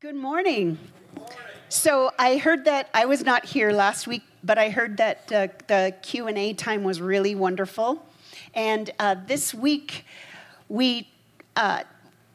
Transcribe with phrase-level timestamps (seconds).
[0.00, 0.76] Good morning.
[1.70, 5.48] So I heard that I was not here last week, but I heard that uh,
[5.66, 8.04] the Q and A time was really wonderful.
[8.52, 10.04] And uh, this week,
[10.68, 11.08] we
[11.56, 11.84] uh,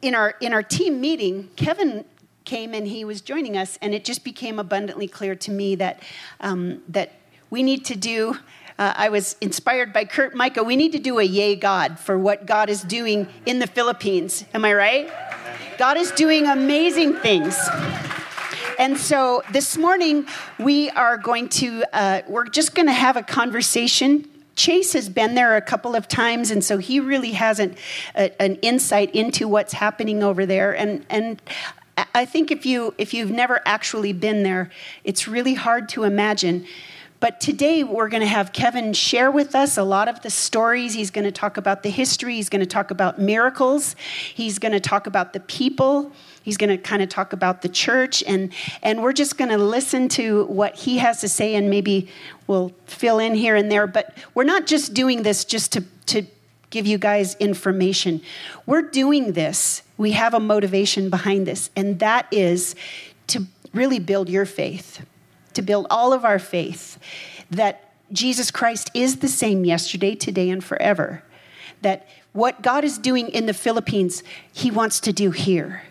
[0.01, 2.05] in our in our team meeting, Kevin
[2.43, 6.01] came and he was joining us, and it just became abundantly clear to me that
[6.39, 7.13] um, that
[7.51, 8.37] we need to do.
[8.79, 10.63] Uh, I was inspired by Kurt Micah.
[10.63, 14.45] We need to do a yay God for what God is doing in the Philippines.
[14.55, 15.28] Am I right?
[15.77, 17.57] God is doing amazing things.
[18.77, 20.25] And so this morning,
[20.57, 24.25] we are going to, uh, we're just going to have a conversation.
[24.55, 27.75] Chase has been there a couple of times, and so he really has an,
[28.15, 30.75] a, an insight into what's happening over there.
[30.75, 31.41] And, and
[32.15, 34.71] I think if, you, if you've never actually been there,
[35.03, 36.65] it's really hard to imagine
[37.19, 40.93] but today we're going to have Kevin share with us a lot of the stories.
[40.93, 43.95] He's going to talk about the history, he's going to talk about miracles,
[44.33, 46.11] he's going to talk about the people.
[46.41, 48.51] He's going to kind of talk about the church, and,
[48.81, 52.07] and we're just going to listen to what he has to say, and maybe
[52.47, 53.85] we'll fill in here and there.
[53.85, 56.23] But we're not just doing this just to, to
[56.69, 58.21] give you guys information.
[58.65, 62.73] We're doing this, we have a motivation behind this, and that is
[63.27, 65.05] to really build your faith
[65.53, 66.97] to build all of our faith
[67.49, 71.23] that Jesus Christ is the same yesterday, today, and forever.
[71.81, 75.83] That what God is doing in the Philippines, He wants to do here.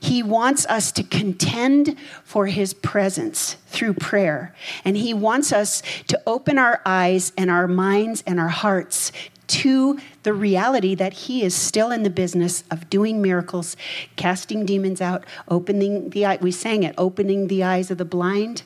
[0.00, 4.54] He wants us to contend for His presence through prayer.
[4.84, 9.12] And He wants us to open our eyes and our minds and our hearts
[9.48, 13.76] to the reality that He is still in the business of doing miracles,
[14.16, 16.38] casting demons out, opening the eye.
[16.40, 18.62] We sang it, opening the eyes of the blind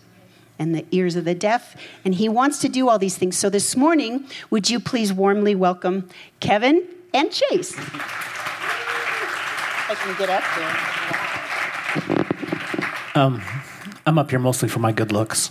[0.59, 1.77] and the ears of the deaf.
[2.05, 3.37] And he wants to do all these things.
[3.37, 6.09] So this morning, would you please warmly welcome
[6.41, 7.75] Kevin and Chase?
[9.87, 10.45] I can get up
[13.15, 13.23] there.
[13.23, 13.43] Um,
[14.07, 15.51] I'm up here mostly for my good looks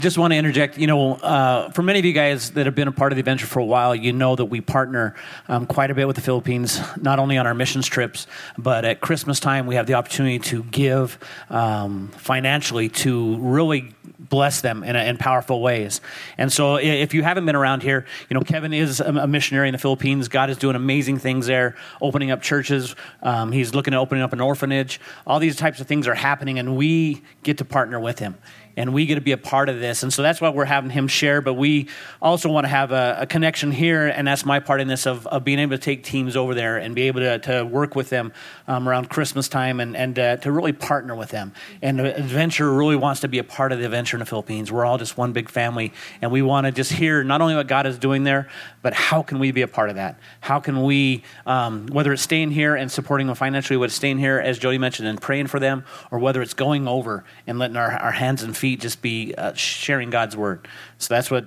[0.00, 0.78] just want to interject.
[0.78, 3.20] You know, uh, for many of you guys that have been a part of the
[3.20, 5.14] adventure for a while, you know that we partner
[5.48, 8.26] um, quite a bit with the Philippines, not only on our missions trips,
[8.58, 11.18] but at Christmas time, we have the opportunity to give
[11.50, 16.00] um, financially to really bless them in, in, powerful ways.
[16.38, 19.72] And so, if you haven't been around here, you know, Kevin is a missionary in
[19.72, 20.28] the Philippines.
[20.28, 22.96] God is doing amazing things there, opening up churches.
[23.22, 25.00] Um, he's looking at opening up an orphanage.
[25.26, 28.36] All these types of things are happening, and we get to partner with him
[28.76, 30.02] and we get to be a part of this.
[30.02, 31.40] And so that's why we're having him share.
[31.40, 31.88] But we
[32.20, 35.26] also want to have a, a connection here, and that's my part in this of,
[35.28, 38.08] of, being able to take teams over there and be able to, to work with
[38.08, 38.32] them
[38.66, 41.52] um, around Christmas time and, and uh, to really partner with them.
[41.82, 44.72] And adventure really wants to be a part of the adventure in the Philippines.
[44.72, 45.92] We're all just one big family,
[46.22, 48.48] and we want to just hear not only what God is doing there,
[48.82, 50.18] but how can we be a part of that?
[50.40, 54.18] How can we, um, whether it's staying here and supporting them financially, whether it's staying
[54.18, 57.76] here, as Jody mentioned, and praying for them, or whether it's going over and letting
[57.76, 60.66] our, our hands and feet feet just be uh, sharing God's word.
[60.96, 61.44] So that's what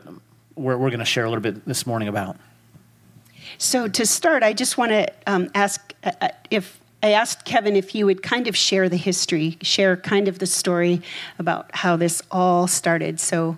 [0.53, 2.37] we're, we're going to share a little bit this morning about.
[3.57, 7.75] So to start, I just want to um, ask uh, uh, if I asked Kevin
[7.75, 11.01] if he would kind of share the history, share kind of the story
[11.39, 13.19] about how this all started.
[13.19, 13.57] So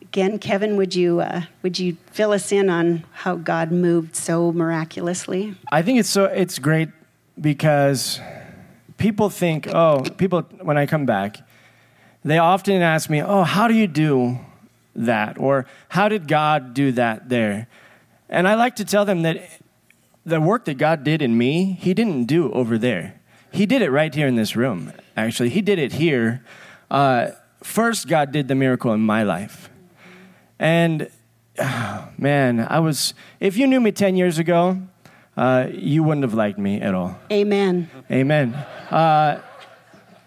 [0.00, 4.50] again, Kevin, would you uh, would you fill us in on how God moved so
[4.50, 5.54] miraculously?
[5.70, 6.88] I think it's so it's great
[7.38, 8.18] because
[8.96, 11.36] people think, oh, people when I come back,
[12.24, 14.38] they often ask me, Oh, how do you do
[14.94, 15.38] that?
[15.38, 17.68] Or how did God do that there?
[18.28, 19.60] And I like to tell them that
[20.24, 23.20] the work that God did in me, He didn't do over there.
[23.50, 25.50] He did it right here in this room, actually.
[25.50, 26.42] He did it here.
[26.90, 29.68] Uh, first, God did the miracle in my life.
[30.58, 31.10] And
[31.58, 34.80] oh, man, I was, if you knew me 10 years ago,
[35.36, 37.18] uh, you wouldn't have liked me at all.
[37.30, 37.90] Amen.
[38.10, 38.54] Amen.
[38.90, 39.40] Uh,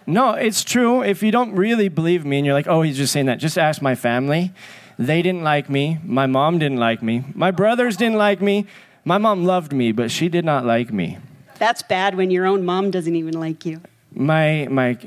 [0.08, 1.02] no, it's true.
[1.04, 3.58] If you don't really believe me and you're like, oh, he's just saying that, just
[3.58, 4.52] ask my family.
[4.98, 6.00] They didn't like me.
[6.04, 7.26] My mom didn't like me.
[7.34, 8.66] My brothers didn't like me.
[9.04, 11.18] My mom loved me, but she did not like me.
[11.60, 13.82] That's bad when your own mom doesn't even like you.
[14.14, 14.98] My, my,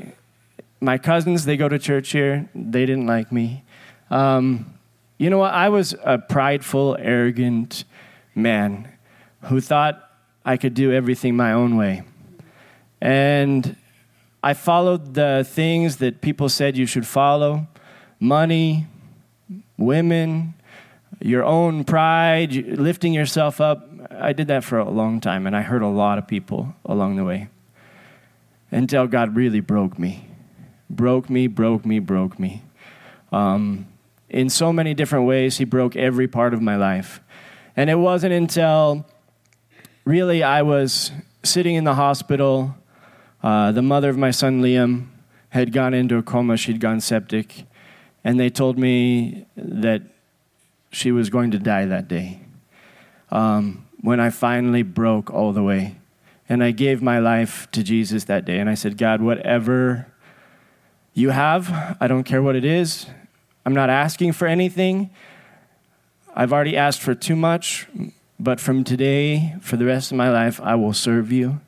[0.81, 2.49] my cousins, they go to church here.
[2.55, 3.65] They didn't like me.
[4.11, 4.75] Um,
[5.17, 5.53] you know what?
[5.53, 7.85] I was a prideful, arrogant
[8.35, 8.89] man
[9.43, 10.09] who thought
[10.45, 12.03] I could do everything my own way.
[13.01, 13.77] And
[14.43, 17.67] I followed the things that people said you should follow
[18.21, 18.87] money,
[19.77, 20.55] women,
[21.21, 23.89] your own pride, lifting yourself up.
[24.11, 27.17] I did that for a long time, and I hurt a lot of people along
[27.17, 27.49] the way
[28.71, 30.29] until God really broke me.
[30.91, 32.63] Broke me, broke me, broke me.
[33.33, 33.87] Um,
[34.29, 37.21] in so many different ways, He broke every part of my life.
[37.77, 39.07] And it wasn't until
[40.05, 41.13] really I was
[41.43, 42.75] sitting in the hospital
[43.43, 45.07] Uh, the mother of my son Liam
[45.51, 47.65] had gone into a coma, she'd gone septic,
[48.25, 50.03] and they told me that
[50.91, 52.41] she was going to die that day.
[53.31, 55.97] Um, when I finally broke all the way.
[56.49, 58.59] And I gave my life to Jesus that day.
[58.59, 60.07] And I said, God, whatever
[61.13, 63.07] you have, I don't care what it is.
[63.67, 65.11] I'm not asking for anything.
[66.35, 67.87] I've already asked for too much,
[68.41, 71.61] but from today, for the rest of my life, I will serve you.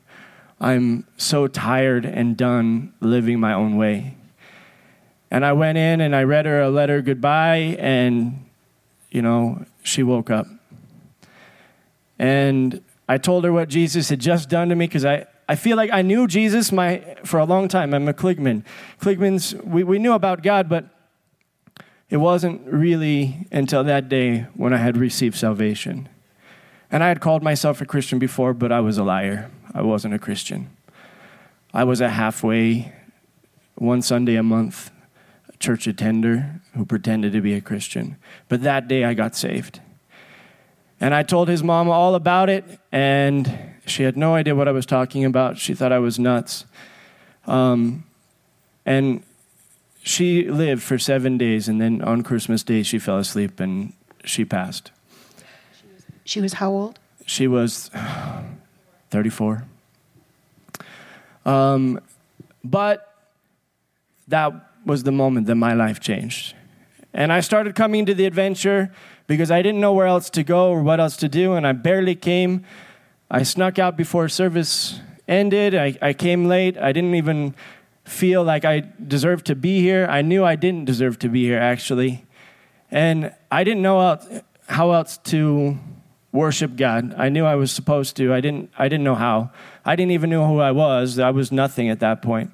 [0.61, 4.15] I'm so tired and done living my own way.
[5.31, 8.45] And I went in and I read her a letter goodbye, and,
[9.09, 10.45] you know, she woke up.
[12.19, 15.77] And I told her what Jesus had just done to me because I, I feel
[15.77, 17.95] like I knew Jesus my, for a long time.
[17.95, 18.63] I'm a Kligman.
[18.99, 20.85] Kligmans, we, we knew about God, but
[22.11, 26.07] it wasn't really until that day when I had received salvation.
[26.91, 29.49] And I had called myself a Christian before, but I was a liar.
[29.73, 30.69] I wasn't a Christian.
[31.73, 32.93] I was a halfway,
[33.75, 34.91] one Sunday a month
[35.61, 38.17] church attender who pretended to be a Christian.
[38.49, 39.79] But that day I got saved.
[40.99, 44.71] And I told his mom all about it, and she had no idea what I
[44.71, 45.57] was talking about.
[45.57, 46.65] She thought I was nuts.
[47.47, 48.03] Um,
[48.85, 49.23] and
[50.03, 53.93] she lived for seven days, and then on Christmas Day, she fell asleep and
[54.25, 54.91] she passed.
[56.23, 56.99] She was how old?
[57.25, 57.89] She was
[59.11, 59.65] 34.
[61.45, 61.99] Um,
[62.63, 63.13] but
[64.27, 64.53] that
[64.85, 66.55] was the moment that my life changed.
[67.13, 68.91] And I started coming to the adventure
[69.27, 71.73] because I didn't know where else to go or what else to do, and I
[71.73, 72.65] barely came.
[73.29, 75.75] I snuck out before service ended.
[75.75, 76.77] I, I came late.
[76.77, 77.53] I didn't even
[78.03, 80.07] feel like I deserved to be here.
[80.09, 82.25] I knew I didn't deserve to be here, actually.
[82.89, 84.19] And I didn't know
[84.67, 85.77] how else to
[86.31, 87.13] worship God.
[87.17, 88.33] I knew I was supposed to.
[88.33, 89.51] I didn't, I didn't know how.
[89.85, 91.19] I didn't even know who I was.
[91.19, 92.51] I was nothing at that point.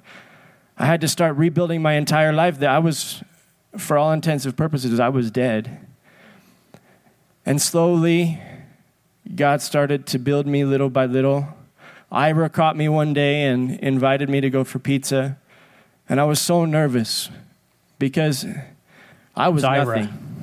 [0.77, 2.59] I had to start rebuilding my entire life.
[2.59, 3.24] That I was,
[3.77, 5.85] for all intents and purposes, I was dead.
[7.45, 8.41] And slowly,
[9.35, 11.47] God started to build me little by little.
[12.12, 15.38] Ira caught me one day and invited me to go for pizza.
[16.09, 17.30] And I was so nervous
[18.00, 18.45] because
[19.35, 20.36] I was nothing.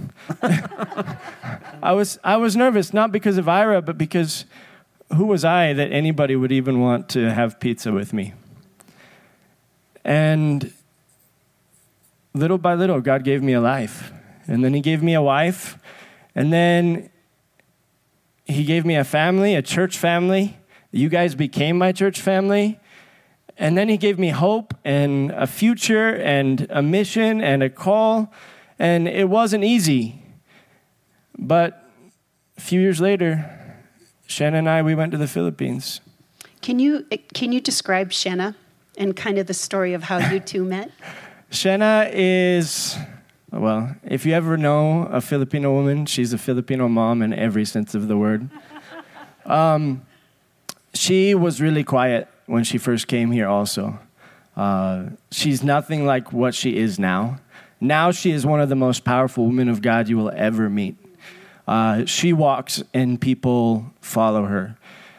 [1.82, 4.44] I was I was nervous not because of Ira, but because
[5.14, 8.32] who was I that anybody would even want to have pizza with me?
[10.04, 10.72] And
[12.34, 14.12] little by little, God gave me a life.
[14.46, 15.78] And then He gave me a wife
[16.34, 17.10] and then
[18.44, 20.56] he gave me a family, a church family.
[20.90, 22.78] You guys became my church family.
[23.56, 28.32] And then he gave me hope and a future and a mission and a call.
[28.78, 30.22] And it wasn't easy.
[31.38, 31.88] But
[32.56, 33.50] a few years later,
[34.26, 36.00] Shanna and I, we went to the Philippines.
[36.60, 38.56] Can you, can you describe Shanna
[38.96, 40.90] and kind of the story of how you two met?
[41.50, 42.96] Shanna is
[43.60, 47.94] well, if you ever know a Filipino woman, she's a Filipino mom in every sense
[47.94, 48.48] of the word.
[49.46, 50.06] Um,
[50.94, 53.98] she was really quiet when she first came here, also.
[54.56, 57.40] Uh, she's nothing like what she is now.
[57.84, 60.96] Now she is one of the most powerful women of God you will ever meet.
[61.68, 64.78] Uh, she walks and people follow her.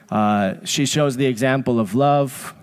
[0.09, 2.55] Uh, she shows the example of love,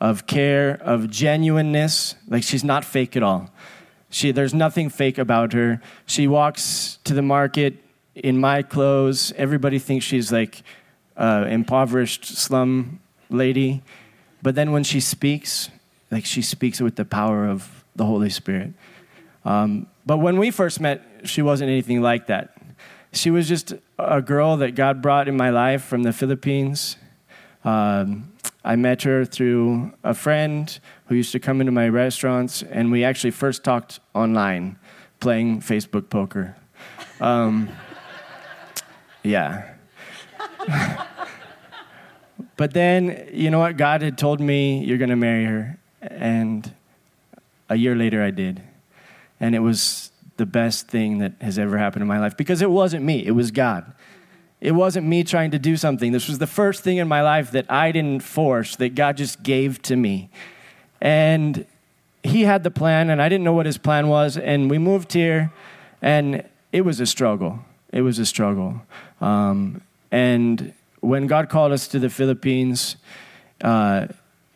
[0.00, 2.14] of care, of genuineness.
[2.28, 3.50] Like she's not fake at all.
[4.10, 5.82] She, there's nothing fake about her.
[6.06, 7.82] She walks to the market
[8.14, 9.32] in my clothes.
[9.36, 10.62] Everybody thinks she's like
[11.16, 13.82] uh, impoverished slum lady.
[14.40, 15.68] But then when she speaks,
[16.12, 18.72] like she speaks with the power of the Holy Spirit.
[19.44, 22.56] Um, but when we first met, she wasn't anything like that.
[23.12, 26.96] She was just a girl that God brought in my life from the Philippines.
[27.64, 28.32] Um,
[28.64, 33.04] I met her through a friend who used to come into my restaurants, and we
[33.04, 34.78] actually first talked online
[35.20, 36.56] playing Facebook poker.
[37.20, 37.68] Um,
[39.22, 39.74] yeah.
[42.56, 43.76] but then, you know what?
[43.76, 45.78] God had told me, You're going to marry her.
[46.02, 46.72] And
[47.68, 48.62] a year later, I did.
[49.40, 52.70] And it was the best thing that has ever happened in my life because it
[52.70, 53.92] wasn't me, it was God.
[54.60, 56.10] It wasn't me trying to do something.
[56.10, 59.42] This was the first thing in my life that I didn't force, that God just
[59.44, 60.30] gave to me.
[61.00, 61.64] And
[62.24, 64.36] He had the plan, and I didn't know what His plan was.
[64.36, 65.52] And we moved here,
[66.02, 66.42] and
[66.72, 67.60] it was a struggle.
[67.92, 68.82] It was a struggle.
[69.20, 69.80] Um,
[70.10, 72.96] and when God called us to the Philippines,
[73.62, 74.08] uh,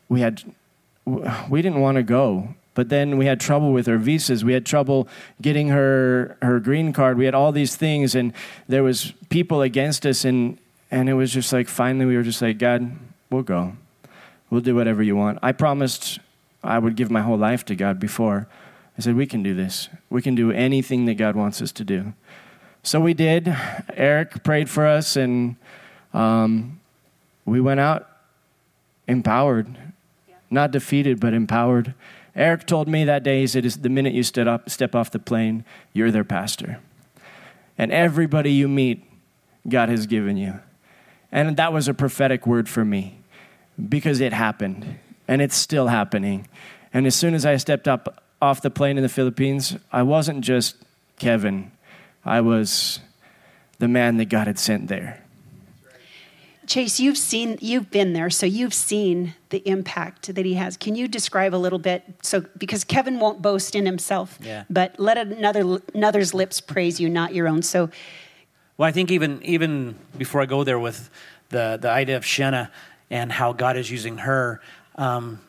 [0.08, 0.42] we had
[1.04, 4.44] we didn't want to go but then we had trouble with her visas.
[4.44, 5.08] We had trouble
[5.40, 7.18] getting her her green card.
[7.18, 8.32] We had all these things, and
[8.68, 10.58] there was people against us, and
[10.90, 12.92] and it was just like finally we were just like, God,
[13.30, 13.74] we'll go,
[14.52, 15.38] We'll do whatever you want.
[15.42, 16.18] I promised
[16.62, 18.46] I would give my whole life to God before.
[18.98, 19.88] I said, We can do this.
[20.10, 22.12] We can do anything that God wants us to do.
[22.82, 23.56] So we did.
[23.94, 25.56] Eric prayed for us, and
[26.12, 26.80] um,
[27.46, 28.06] we went out
[29.08, 29.78] empowered,
[30.52, 31.94] not defeated, but empowered.
[32.34, 35.18] Eric told me that day, he said, The minute you step, up, step off the
[35.18, 36.80] plane, you're their pastor.
[37.76, 39.04] And everybody you meet,
[39.68, 40.60] God has given you.
[41.30, 43.18] And that was a prophetic word for me
[43.88, 46.46] because it happened and it's still happening.
[46.92, 50.42] And as soon as I stepped up off the plane in the Philippines, I wasn't
[50.42, 50.76] just
[51.18, 51.70] Kevin,
[52.24, 53.00] I was
[53.78, 55.21] the man that God had sent there.
[56.72, 60.78] Chase, you've seen, you've been there, so you've seen the impact that he has.
[60.78, 62.02] Can you describe a little bit?
[62.22, 64.64] So, because Kevin won't boast in himself, Yeah.
[64.70, 67.60] but let another another's lips praise you, not your own.
[67.60, 67.90] So,
[68.78, 71.10] Well, I think even even before I go there with
[71.50, 72.70] the the idea of Shenna
[73.10, 74.62] and how God is using her,
[74.96, 75.40] um,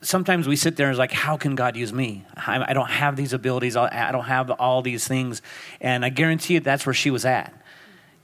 [0.00, 2.24] sometimes we sit there and it's like, how can God use me?
[2.38, 3.76] I, I don't have these abilities.
[3.76, 5.42] I I don't have all these things,
[5.78, 7.52] and I guarantee you that's where she was at.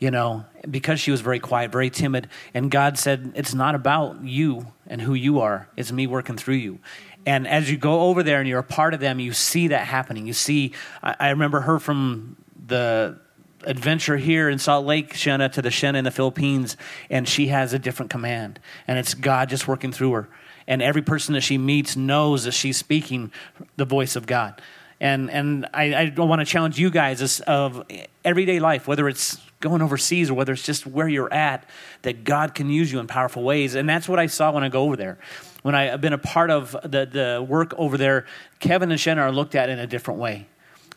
[0.00, 4.22] You know, because she was very quiet, very timid, and God said, "It's not about
[4.22, 5.68] you and who you are.
[5.76, 6.78] It's me working through you."
[7.26, 9.86] And as you go over there and you're a part of them, you see that
[9.86, 10.26] happening.
[10.26, 12.36] You see, I, I remember her from
[12.66, 13.18] the
[13.64, 16.76] adventure here in Salt Lake, Shenna, to the Shenna in the Philippines,
[17.10, 18.60] and she has a different command.
[18.86, 20.28] And it's God just working through her.
[20.66, 23.32] And every person that she meets knows that she's speaking
[23.76, 24.62] the voice of God.
[25.00, 27.84] And, and I, I want to challenge you guys of
[28.24, 31.68] everyday life, whether it's going overseas or whether it's just where you're at,
[32.02, 33.74] that God can use you in powerful ways.
[33.74, 35.18] And that's what I saw when I go over there.
[35.62, 38.26] When I, have been a part of the, the work over there,
[38.60, 40.46] Kevin and Shenna are looked at in a different way.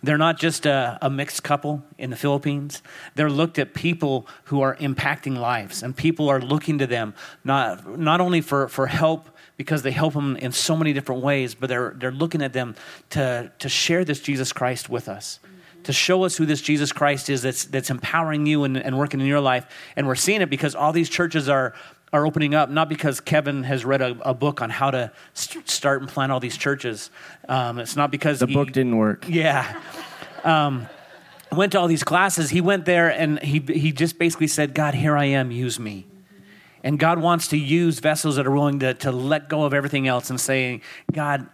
[0.04, 2.82] They're not just a, a, mixed couple in the Philippines.
[3.14, 7.14] They're looked at people who are impacting lives, and people are looking to them
[7.44, 11.54] not, not only for, for help because they help them in so many different ways,
[11.54, 12.74] but they're, they're looking at them
[13.12, 15.40] to, to share this Jesus Christ with us.
[15.86, 19.20] To show us who this Jesus Christ is that's, that's empowering you and, and working
[19.20, 19.66] in your life.
[19.96, 21.74] And we're seeing it because all these churches are,
[22.14, 25.70] are opening up, not because Kevin has read a, a book on how to st-
[25.70, 27.10] start and plant all these churches.
[27.50, 29.26] Um, it's not because The he- book didn't work.
[29.28, 29.80] yeah.
[30.44, 30.88] Um,
[31.52, 32.50] went to all these classes.
[32.50, 36.06] He went there and he, he just basically said, God, here I am, use me.
[36.84, 40.08] And God wants to use vessels that are willing to, to let go of everything
[40.08, 41.48] else and saying, God,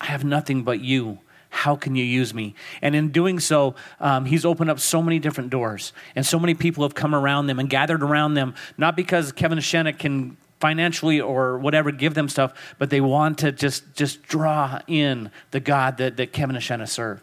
[0.00, 1.18] I have nothing but you.
[1.56, 2.54] How can you use me?
[2.82, 5.92] And in doing so, um, he's opened up so many different doors.
[6.14, 9.58] And so many people have come around them and gathered around them, not because Kevin
[9.58, 14.80] Shenna can financially or whatever give them stuff, but they want to just, just draw
[14.86, 17.22] in the God that, that Kevin and Shenna serve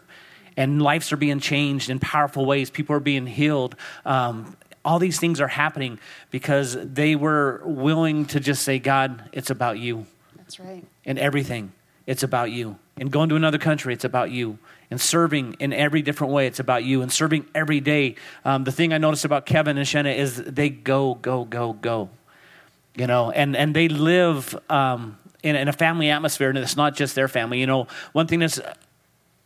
[0.56, 2.70] and lives are being changed in powerful ways.
[2.70, 3.76] People are being healed.
[4.04, 5.98] Um, all these things are happening
[6.30, 10.06] because they were willing to just say, God, it's about you.
[10.36, 10.84] that's right.
[11.04, 11.72] In everything,
[12.06, 12.78] it's about you.
[12.96, 14.58] And going to another country, it's about you.
[14.90, 17.02] And serving in every different way, it's about you.
[17.02, 18.16] And serving every day.
[18.44, 22.10] Um, the thing I noticed about Kevin and Shanna is they go, go, go, go.
[22.94, 26.94] You know, and, and they live um, in, in a family atmosphere, and it's not
[26.94, 27.58] just their family.
[27.58, 28.60] You know, one thing that's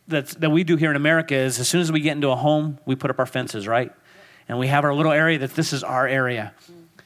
[0.08, 2.36] that's, that we do here in America is as soon as we get into a
[2.36, 3.92] home, we put up our fences, right?
[4.48, 6.54] And we have our little area that this is our area,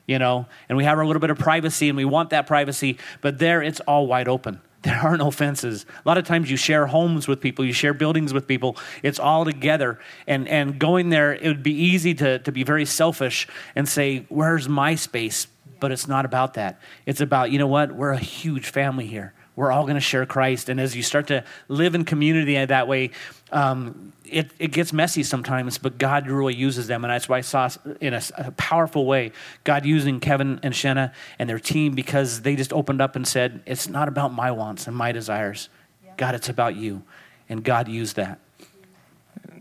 [0.06, 2.98] you know, and we have our little bit of privacy and we want that privacy,
[3.20, 4.60] but there it's all wide open.
[4.82, 5.86] There are no fences.
[6.04, 8.76] A lot of times you share homes with people, you share buildings with people.
[9.02, 10.00] It's all together.
[10.26, 13.46] And, and going there, it would be easy to, to be very selfish
[13.76, 15.46] and say, Where's my space?
[15.78, 16.80] But it's not about that.
[17.06, 17.92] It's about, you know what?
[17.92, 20.68] We're a huge family here we're all going to share Christ.
[20.68, 23.10] And as you start to live in community that way,
[23.50, 27.04] um, it, it gets messy sometimes, but God really uses them.
[27.04, 27.68] And that's why I saw
[28.00, 29.32] in a, a, powerful way
[29.64, 33.62] God using Kevin and Shenna and their team because they just opened up and said,
[33.66, 35.68] It's not about my wants and my desires.
[36.02, 36.12] Yeah.
[36.16, 37.02] God, it's about you.
[37.48, 38.38] And God used that.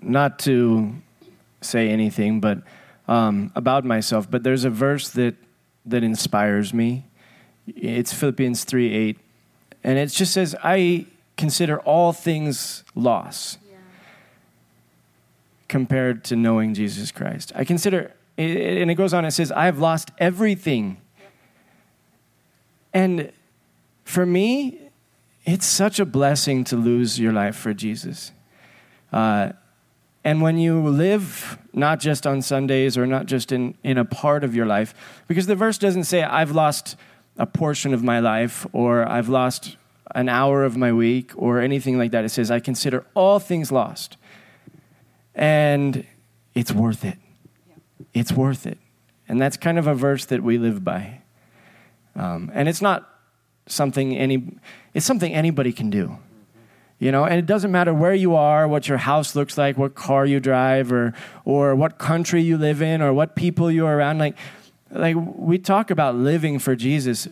[0.01, 0.95] Not to
[1.59, 2.59] say anything, but
[3.09, 5.35] um, about myself, but there's a verse that,
[5.85, 7.07] that inspires me.
[7.67, 9.19] It's Philippians 3 8
[9.83, 11.07] and it just says, I
[11.37, 13.77] consider all things loss yeah.
[15.67, 17.51] compared to knowing Jesus Christ.
[17.55, 20.97] I consider, and it goes on, it says, I have lost everything.
[21.19, 21.31] Yep.
[22.93, 23.31] And
[24.03, 24.79] for me,
[25.45, 28.31] it's such a blessing to lose your life for Jesus.
[29.11, 29.53] Uh,
[30.23, 34.43] and when you live not just on Sundays or not just in, in a part
[34.43, 34.93] of your life,
[35.27, 36.95] because the verse doesn't say, I've lost
[37.37, 39.77] a portion of my life or I've lost
[40.13, 42.25] an hour of my week or anything like that.
[42.25, 44.17] It says, I consider all things lost.
[45.33, 46.05] And
[46.53, 47.17] it's worth it.
[48.13, 48.77] It's worth it.
[49.27, 51.21] And that's kind of a verse that we live by.
[52.15, 53.07] Um, and it's not
[53.67, 54.57] something any
[54.93, 56.17] it's something anybody can do.
[56.99, 59.95] You know, and it doesn't matter where you are, what your house looks like, what
[59.95, 61.13] car you drive, or
[61.45, 64.19] or what country you live in, or what people you're around.
[64.19, 64.37] Like,
[64.91, 67.27] like we talk about living for Jesus,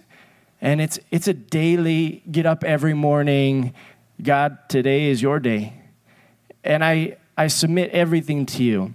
[0.61, 3.73] and it's it's a daily get up every morning.
[4.21, 5.73] God, today is your day,
[6.63, 8.93] and I I submit everything to you.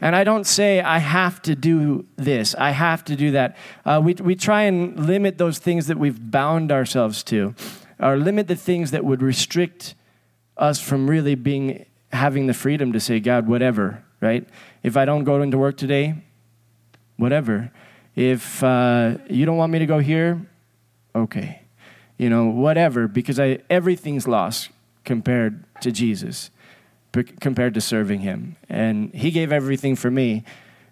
[0.00, 3.56] And I don't say I have to do this, I have to do that.
[3.86, 7.54] Uh, we, we try and limit those things that we've bound ourselves to,
[7.98, 9.94] or limit the things that would restrict
[10.56, 14.46] us from really being having the freedom to say, God, whatever, right?
[14.82, 16.16] If I don't go into work today,
[17.16, 17.70] whatever.
[18.16, 20.40] If uh, you don't want me to go here,
[21.14, 21.62] okay.
[22.16, 24.70] You know, whatever, because I, everything's lost
[25.04, 26.50] compared to Jesus,
[27.40, 28.56] compared to serving Him.
[28.68, 30.44] And He gave everything for me,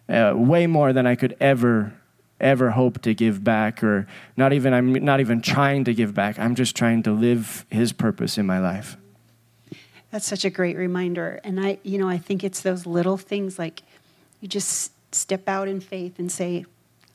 [0.09, 1.95] uh, way more than I could ever
[2.41, 4.05] ever hope to give back or
[4.37, 7.93] not even i'm not even trying to give back i'm just trying to live his
[7.93, 8.97] purpose in my life
[10.13, 11.41] that's such a great reminder.
[11.43, 13.83] And I, you know, I think it's those little things like
[14.41, 16.67] you just step out in faith and say,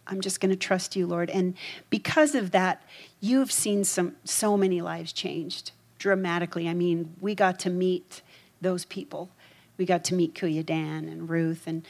[0.07, 1.29] I'm just going to trust you, Lord.
[1.29, 1.55] And
[1.89, 2.83] because of that,
[3.19, 6.67] you've seen some so many lives changed dramatically.
[6.67, 8.21] I mean, we got to meet
[8.61, 9.29] those people.
[9.77, 11.85] We got to meet Kuya Dan and Ruth and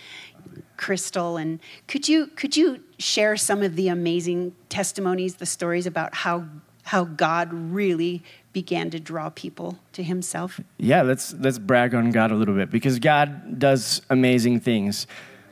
[0.75, 1.37] Crystal.
[1.37, 6.45] And could you could you share some of the amazing testimonies, the stories about how
[6.83, 10.59] how God really began to draw people to himself?
[10.77, 15.07] Yeah, let's let's brag on God a little bit because God does amazing things.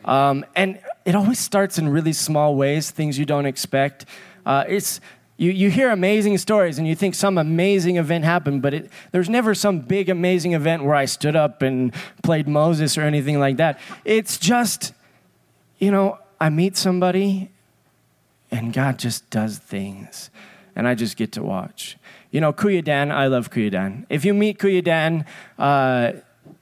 [0.06, 4.06] Um, and it always starts in really small ways, things you don't expect.
[4.46, 5.02] Uh, it's
[5.38, 9.30] you, you hear amazing stories and you think some amazing event happened, but it, there's
[9.30, 11.94] never some big amazing event where I stood up and
[12.24, 13.80] played Moses or anything like that.
[14.06, 14.94] It's just,
[15.78, 17.52] you know, I meet somebody
[18.50, 20.30] and God just does things
[20.76, 21.98] and I just get to watch.
[22.32, 24.06] You know, Kuya Dan, I love Kuya Dan.
[24.10, 25.26] If you meet Kuya Dan,
[25.60, 26.14] uh,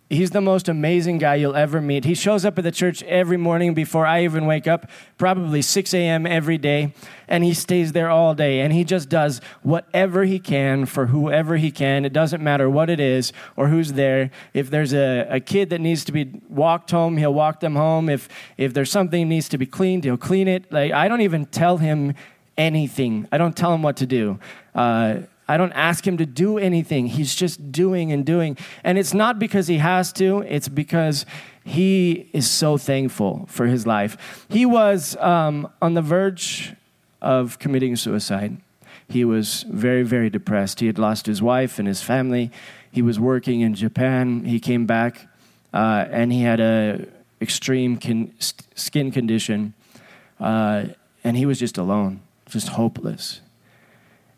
[0.10, 2.06] he's the most amazing guy you'll ever meet.
[2.06, 5.94] He shows up at the church every morning before I even wake up, probably 6
[5.94, 6.26] a.m.
[6.26, 6.94] every day,
[7.28, 8.62] and he stays there all day.
[8.62, 12.06] And he just does whatever he can for whoever he can.
[12.06, 14.32] It doesn't matter what it is or who's there.
[14.54, 18.10] If there's a, a kid that needs to be walked home, he'll walk them home.
[18.10, 20.72] If, if there's something needs to be cleaned, he'll clean it.
[20.72, 22.14] Like, I don't even tell him
[22.58, 23.28] anything.
[23.32, 24.40] I don't tell him what to do.
[24.76, 27.08] Uh, I don't ask him to do anything.
[27.08, 28.58] He's just doing and doing.
[28.84, 31.26] And it's not because he has to, it's because
[31.64, 34.46] he is so thankful for his life.
[34.50, 36.74] He was um, on the verge
[37.22, 38.58] of committing suicide.
[39.10, 40.80] He was very, very depressed.
[40.80, 42.52] He had lost his wife and his family.
[42.92, 44.46] He was working in Japan.
[44.46, 45.28] He came back
[45.74, 47.06] uh, and he had a
[47.42, 49.74] extreme con- skin condition.
[50.40, 50.86] Uh,
[51.24, 52.22] and he was just alone
[52.54, 53.42] just hopeless.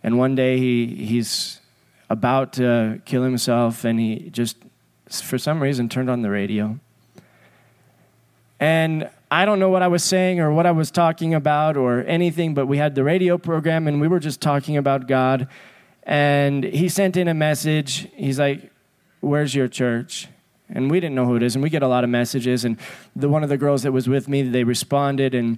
[0.06, 1.62] And one day he, he's
[2.12, 4.58] about to kill himself, and he just,
[5.10, 6.80] for some reason, turned on the radio.
[8.60, 12.04] And I don't know what I was saying or what I was talking about or
[12.04, 15.48] anything, but we had the radio program and we were just talking about God.
[16.04, 18.08] And he sent in a message.
[18.14, 18.72] He's like,
[19.22, 20.28] Where's your church?
[20.70, 21.56] And we didn't know who it is.
[21.56, 22.64] And we get a lot of messages.
[22.64, 22.78] And
[23.16, 25.34] the, one of the girls that was with me, they responded.
[25.34, 25.58] And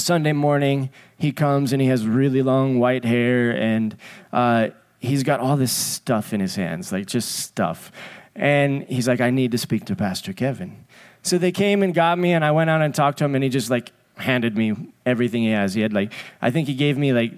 [0.00, 3.96] Sunday morning, he comes and he has really long white hair and
[4.32, 7.90] uh, he's got all this stuff in his hands, like just stuff.
[8.36, 10.84] And he's like, I need to speak to Pastor Kevin.
[11.22, 13.44] So they came and got me, and I went out and talked to him, and
[13.44, 15.74] he just like handed me everything he has.
[15.74, 17.32] He had like, I think he gave me like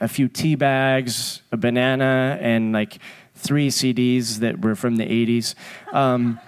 [0.00, 2.98] a few tea bags, a banana, and like
[3.34, 5.54] three CDs that were from the 80s.
[5.92, 6.38] Um,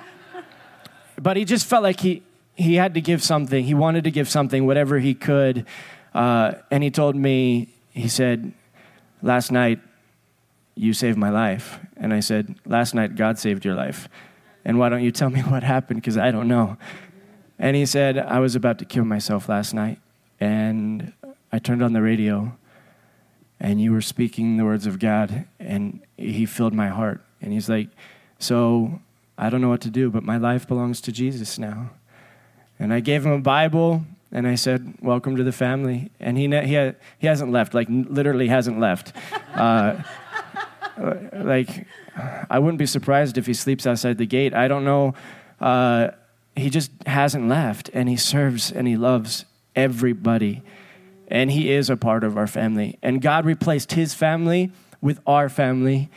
[1.21, 2.23] but he just felt like he,
[2.59, 3.65] he had to give something.
[3.65, 5.65] He wanted to give something, whatever he could.
[6.13, 8.53] Uh, and he told me, he said,
[9.23, 9.81] Last night,
[10.75, 11.79] you saved my life.
[11.97, 14.09] And I said, Last night, God saved your life.
[14.65, 16.01] And why don't you tell me what happened?
[16.01, 16.77] Because I don't know.
[17.61, 20.01] And he said, I was about to kill myself last night.
[20.41, 21.13] And
[21.53, 22.57] I turned on the radio,
[23.59, 27.25] and you were speaking the words of God, and he filled my heart.
[27.41, 27.89] And he's like,
[28.41, 29.01] So
[29.37, 31.91] I don't know what to do, but my life belongs to Jesus now.
[32.79, 36.49] And I gave him a Bible and I said, "Welcome to the family." And he
[36.49, 39.13] he ha- he hasn't left, like literally hasn't left.
[39.55, 40.03] Uh,
[41.33, 41.87] like
[42.51, 44.55] I wouldn't be surprised if he sleeps outside the gate.
[44.55, 45.15] I don't know.
[45.61, 46.09] Uh,
[46.57, 50.63] he just hasn't left, and he serves and he loves everybody,
[51.29, 52.99] and he is a part of our family.
[53.03, 56.11] And God replaced his family with our family,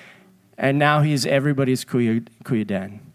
[0.57, 3.10] and now he's everybody's kuya, kuya Dan.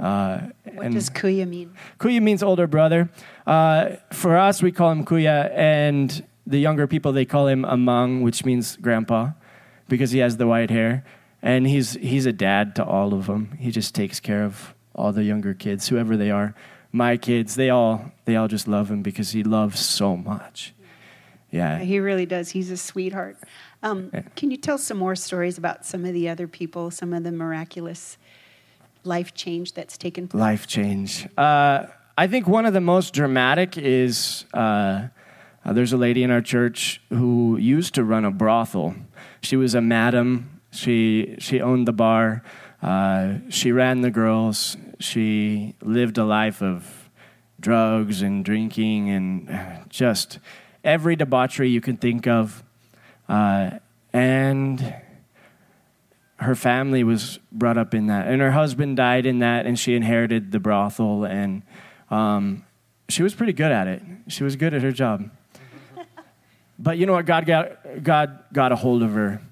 [0.00, 1.72] Uh, what does Kuya mean?
[1.98, 3.10] Kuya means older brother.
[3.46, 8.22] Uh, for us, we call him Kuya, and the younger people, they call him Amang,
[8.22, 9.30] which means grandpa.
[9.88, 11.04] because he has the white hair.
[11.42, 13.56] And he's, he's a dad to all of them.
[13.58, 16.54] He just takes care of all the younger kids, whoever they are.
[16.92, 20.74] My kids, they all, they all just love him because he loves so much.
[21.50, 21.78] Yeah.
[21.80, 22.50] He really does.
[22.50, 23.36] He's a sweetheart.
[23.82, 24.22] Um, Yeah.
[24.36, 27.32] Can you tell some more stories about some of the other people, some of the
[27.32, 28.18] miraculous
[29.04, 30.40] life change that's taken place?
[30.40, 31.28] life change.
[31.36, 31.86] Uh,
[32.18, 35.08] I think one of the most dramatic is uh,
[35.64, 38.94] uh, there's a lady in our church who used to run a brothel.
[39.42, 40.60] She was a madam.
[40.70, 42.42] She she owned the bar.
[42.82, 44.76] Uh, she ran the girls.
[44.98, 47.10] She lived a life of
[47.58, 50.38] drugs and drinking and uh, just
[50.82, 52.64] every debauchery you can think of.
[53.28, 53.70] Uh,
[54.12, 54.94] and
[56.40, 59.94] her family was brought up in that, and her husband died in that, and she
[59.94, 61.62] inherited the brothel, and
[62.10, 62.64] um,
[63.08, 64.02] she was pretty good at it.
[64.28, 65.30] She was good at her job.
[66.82, 67.26] But you know what?
[67.26, 69.42] God got God got a hold of her,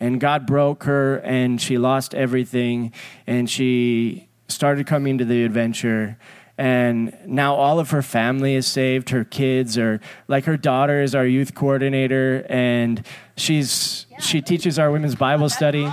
[0.00, 2.94] and God broke her, and she lost everything,
[3.26, 6.16] and she started coming to the adventure.
[6.56, 9.10] And now all of her family is saved.
[9.10, 13.04] Her kids are like her daughter is our youth coordinator, and
[13.36, 15.92] she's she teaches our women's Bible study.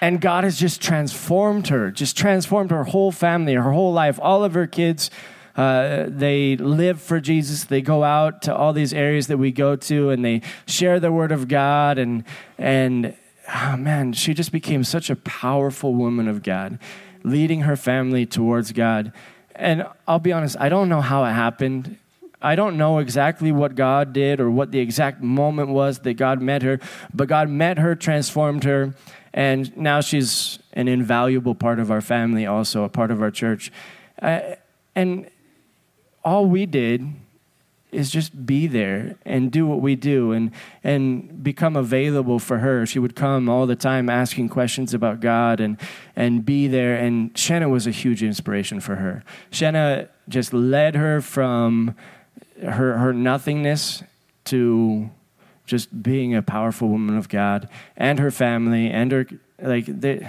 [0.00, 4.44] And God has just transformed her, just transformed her whole family, her whole life, all
[4.44, 5.10] of her kids.
[5.56, 7.64] Uh, they live for Jesus.
[7.64, 11.10] They go out to all these areas that we go to, and they share the
[11.10, 11.98] word of God.
[11.98, 12.22] And
[12.56, 13.16] and
[13.52, 16.78] oh man, she just became such a powerful woman of God,
[17.24, 19.12] leading her family towards God.
[19.56, 21.98] And I'll be honest, I don't know how it happened.
[22.40, 26.40] I don't know exactly what God did or what the exact moment was that God
[26.40, 26.78] met her,
[27.12, 28.94] but God met her, transformed her,
[29.32, 33.70] and now she's an invaluable part of our family, also a part of our church.
[34.20, 34.40] Uh,
[34.94, 35.30] and
[36.24, 37.14] all we did
[37.90, 40.50] is just be there and do what we do and
[40.84, 42.84] and become available for her.
[42.84, 45.78] She would come all the time asking questions about God and
[46.14, 49.24] and be there and Shanna was a huge inspiration for her.
[49.50, 51.94] Shanna just led her from
[52.62, 54.02] her her nothingness
[54.44, 55.10] to
[55.68, 59.26] just being a powerful woman of God and her family and her
[59.60, 60.28] like they,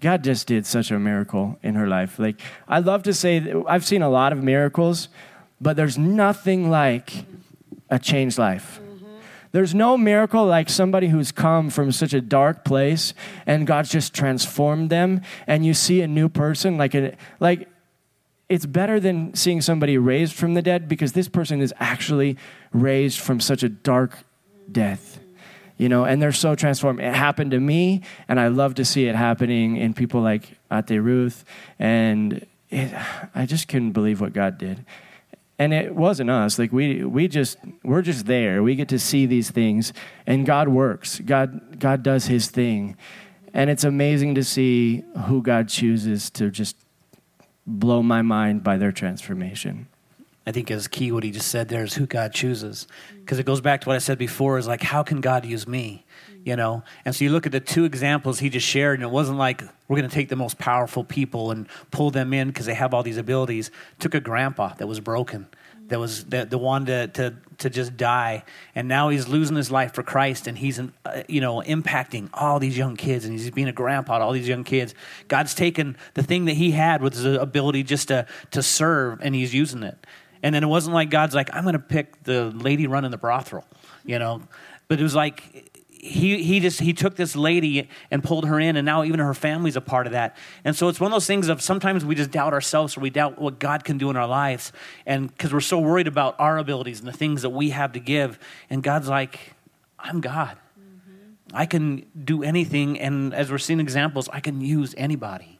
[0.00, 2.18] God just did such a miracle in her life.
[2.18, 5.08] Like I love to say I've seen a lot of miracles,
[5.60, 7.24] but there's nothing like
[7.90, 8.80] a changed life.
[8.82, 9.06] Mm-hmm.
[9.52, 13.12] There's no miracle like somebody who's come from such a dark place
[13.44, 17.68] and God's just transformed them and you see a new person like a like
[18.48, 22.36] it's better than seeing somebody raised from the dead because this person is actually
[22.72, 24.18] raised from such a dark
[24.72, 25.20] death.
[25.76, 27.00] You know and they're so transformed.
[27.00, 30.90] It happened to me and i love to see it happening in people like ate
[30.90, 31.42] ruth
[31.78, 32.92] and it,
[33.34, 34.84] i just couldn't believe what god did.
[35.58, 36.58] And it wasn't us.
[36.58, 38.62] Like we we just we're just there.
[38.62, 39.92] We get to see these things
[40.26, 41.20] and god works.
[41.20, 42.96] God god does his thing.
[43.52, 46.76] And it's amazing to see who god chooses to just
[47.66, 49.86] blow my mind by their transformation
[50.50, 52.88] I think is key what he just said there is who God chooses.
[53.20, 55.68] Because it goes back to what I said before is like, how can God use
[55.68, 56.04] me?
[56.44, 56.82] You know?
[57.04, 59.62] And so you look at the two examples he just shared, and it wasn't like
[59.86, 62.92] we're going to take the most powerful people and pull them in because they have
[62.92, 63.70] all these abilities.
[64.00, 65.46] Took a grandpa that was broken,
[65.86, 68.42] that was the, the one to, to, to just die.
[68.74, 72.58] And now he's losing his life for Christ, and he's, uh, you know, impacting all
[72.58, 74.96] these young kids, and he's being a grandpa to all these young kids.
[75.28, 79.32] God's taken the thing that he had with his ability just to, to serve, and
[79.32, 79.96] he's using it.
[80.42, 83.18] And then it wasn't like God's like, I'm going to pick the lady running the
[83.18, 83.64] brothel,
[84.04, 84.42] you know.
[84.88, 88.76] But it was like he he just he took this lady and pulled her in,
[88.76, 90.36] and now even her family's a part of that.
[90.64, 93.10] And so it's one of those things of sometimes we just doubt ourselves or we
[93.10, 94.72] doubt what God can do in our lives,
[95.04, 98.00] and because we're so worried about our abilities and the things that we have to
[98.00, 98.38] give.
[98.70, 99.54] And God's like,
[99.98, 100.56] I'm God.
[100.78, 101.54] Mm-hmm.
[101.56, 105.59] I can do anything, and as we're seeing examples, I can use anybody.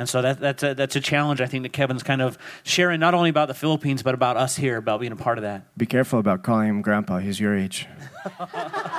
[0.00, 3.00] And so that, that's, a, that's a challenge I think that Kevin's kind of sharing
[3.00, 5.76] not only about the Philippines, but about us here, about being a part of that.
[5.76, 7.86] be careful about calling him grandpa he's your age
[8.40, 8.96] yeah,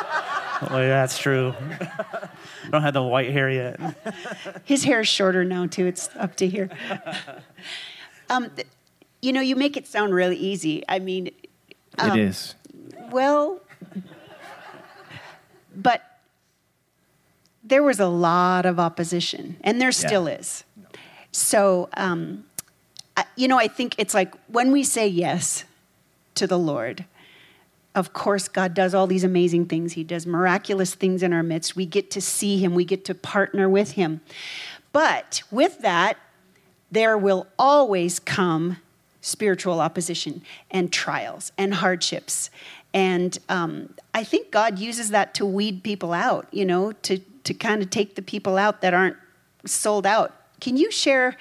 [0.62, 1.56] that's true.
[1.82, 2.30] I
[2.70, 3.80] don't have the white hair yet.
[4.64, 5.88] His hair is shorter now, too.
[5.88, 6.70] It's up to here.
[8.30, 8.68] Um, th-
[9.22, 10.86] you know, you make it sound really easy.
[10.88, 11.32] I mean,
[12.00, 12.56] it is
[13.12, 13.60] well,
[15.76, 16.02] but
[17.64, 20.64] there was a lot of opposition, and there still is.
[21.32, 22.46] So, um,
[23.36, 25.66] you know, I think it's like when we say yes
[26.36, 27.06] to the Lord,
[27.94, 29.94] of course, God does all these amazing things.
[29.94, 31.76] He does miraculous things in our midst.
[31.76, 34.22] We get to see Him, we get to partner with Him.
[34.94, 36.18] But with that,
[36.90, 38.78] there will always come
[39.22, 42.50] spiritual opposition and trials and hardships.
[42.94, 47.54] And um, I think God uses that to weed people out, you know, to, to
[47.54, 49.18] kind of take the people out that aren't
[49.66, 50.36] sold out.
[50.62, 51.36] Can you share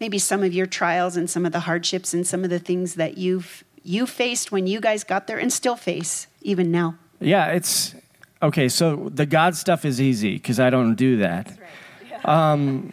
[0.00, 2.96] maybe some of your trials and some of the hardships and some of the things
[2.96, 6.96] that you've you faced when you guys got there and still face even now?
[7.20, 7.94] Yeah, it's
[8.42, 8.68] okay.
[8.68, 11.48] So the God stuff is easy because I don't do that.
[11.48, 11.58] Right.
[12.10, 12.20] Yeah.
[12.26, 12.92] Um,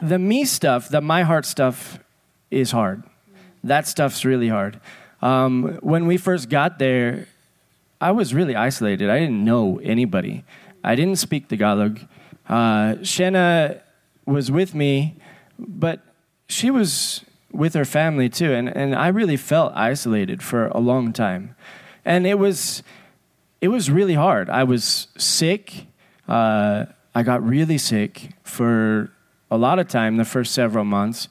[0.00, 1.98] the me stuff, the my heart stuff,
[2.50, 3.02] is hard.
[3.62, 4.80] That stuff's really hard.
[5.20, 7.28] Um, when we first got there,
[8.00, 9.10] I was really isolated.
[9.10, 10.44] I didn't know anybody.
[10.82, 12.00] I didn't speak Tagalog.
[12.48, 13.82] Uh, Shanna
[14.30, 15.16] was with me,
[15.58, 16.00] but
[16.48, 21.12] she was with her family too, and, and I really felt isolated for a long
[21.12, 21.56] time.
[22.04, 22.82] And it was,
[23.60, 24.48] it was really hard.
[24.48, 25.86] I was sick.
[26.28, 29.10] Uh, I got really sick for
[29.50, 31.28] a lot of time the first several months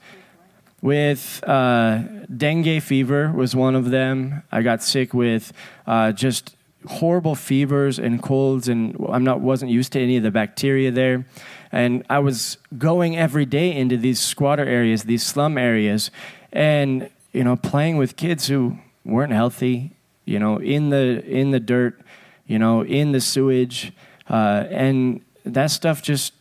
[0.82, 2.04] with uh,
[2.36, 4.44] dengue fever was one of them.
[4.52, 5.52] I got sick with
[5.88, 6.56] uh, just
[6.88, 11.26] horrible fevers and colds, and I'm not wasn't used to any of the bacteria there.
[11.72, 16.12] And I was going every day into these squatter areas, these slum areas,
[16.52, 19.92] and you know, playing with kids who weren't healthy,
[20.26, 22.00] you know, in the in the dirt,
[22.48, 23.94] you know, in the sewage,
[24.30, 26.34] uh, and that stuff just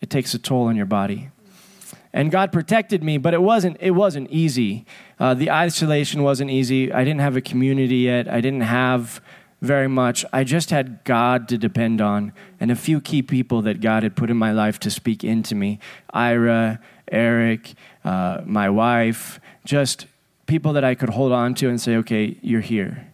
[0.00, 1.30] it takes a toll on your body
[2.12, 4.84] and God protected me, but it wasn't it wasn't easy.
[5.18, 6.92] Uh, the isolation wasn't easy.
[6.92, 8.28] I didn't have a community yet.
[8.28, 9.22] I didn't have
[9.62, 10.26] very much.
[10.32, 14.14] I just had God to depend on and a few key people that God had
[14.14, 15.78] put in my life to speak into me.
[16.12, 17.72] Ira, Eric,
[18.04, 20.06] uh, my wife, just
[20.46, 23.06] people that I could hold on to and say, "Okay, you're here."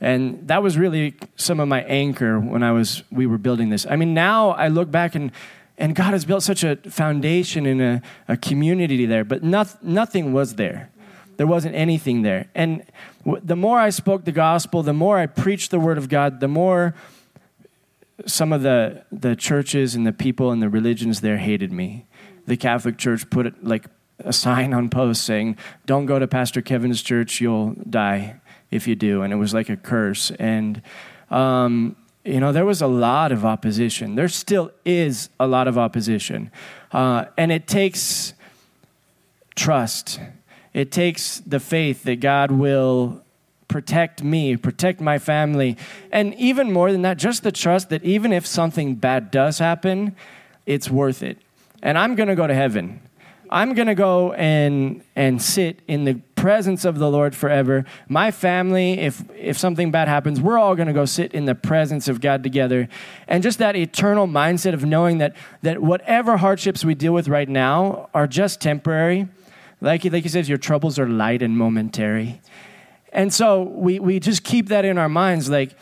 [0.00, 3.86] And that was really some of my anchor when I was we were building this.
[3.88, 5.32] I mean, now I look back and
[5.78, 10.32] and God has built such a foundation and a, a community there, but not, nothing
[10.32, 10.90] was there.
[11.36, 12.48] There wasn't anything there.
[12.52, 12.82] And
[13.42, 16.48] the more I spoke the gospel, the more I preached the word of God, the
[16.48, 16.94] more
[18.26, 22.06] some of the, the churches and the people and the religions there hated me.
[22.46, 23.86] The Catholic Church put it like
[24.18, 28.96] a sign on post saying, Don't go to Pastor Kevin's church, you'll die if you
[28.96, 29.22] do.
[29.22, 30.30] And it was like a curse.
[30.32, 30.82] And
[31.30, 34.14] um, you know, there was a lot of opposition.
[34.14, 36.50] There still is a lot of opposition.
[36.92, 38.34] Uh, and it takes
[39.54, 40.20] trust,
[40.74, 43.22] it takes the faith that God will
[43.68, 45.76] protect me, protect my family.
[46.10, 50.16] And even more than that, just the trust that even if something bad does happen,
[50.66, 51.38] it's worth it.
[51.82, 53.00] And I'm going to go to heaven.
[53.50, 57.84] I'm going to go and, and sit in the presence of the Lord forever.
[58.08, 61.54] My family, if, if something bad happens, we're all going to go sit in the
[61.54, 62.88] presence of God together.
[63.26, 67.48] And just that eternal mindset of knowing that, that whatever hardships we deal with right
[67.48, 69.28] now are just temporary.
[69.80, 72.40] Like, like he says, your troubles are light and momentary.
[73.12, 75.76] And so we, we just keep that in our minds, like,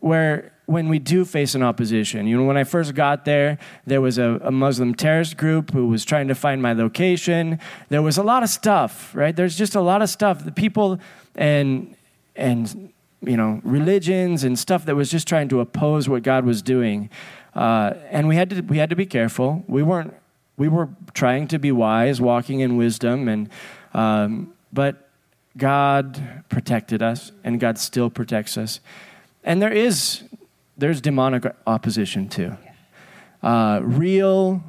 [0.00, 2.26] where when we do face an opposition.
[2.26, 5.88] You know, when I first got there, there was a, a, Muslim terrorist group who
[5.88, 7.58] was trying to find my location.
[7.90, 9.34] There was a lot of stuff, right?
[9.34, 10.44] There's just a lot of stuff.
[10.44, 10.98] The people
[11.34, 11.94] and
[12.36, 16.62] and you know religions and stuff that was just trying to oppose what God was
[16.62, 17.10] doing.
[17.54, 19.64] Uh, and we had to we had to be careful.
[19.68, 20.14] We weren't
[20.56, 23.48] we were trying to be wise, walking in wisdom, and
[23.92, 25.08] um, but
[25.56, 28.80] God protected us, and God still protects us.
[29.42, 30.22] And there is
[30.76, 32.56] there's demonic opposition too.
[33.42, 34.62] Uh, real,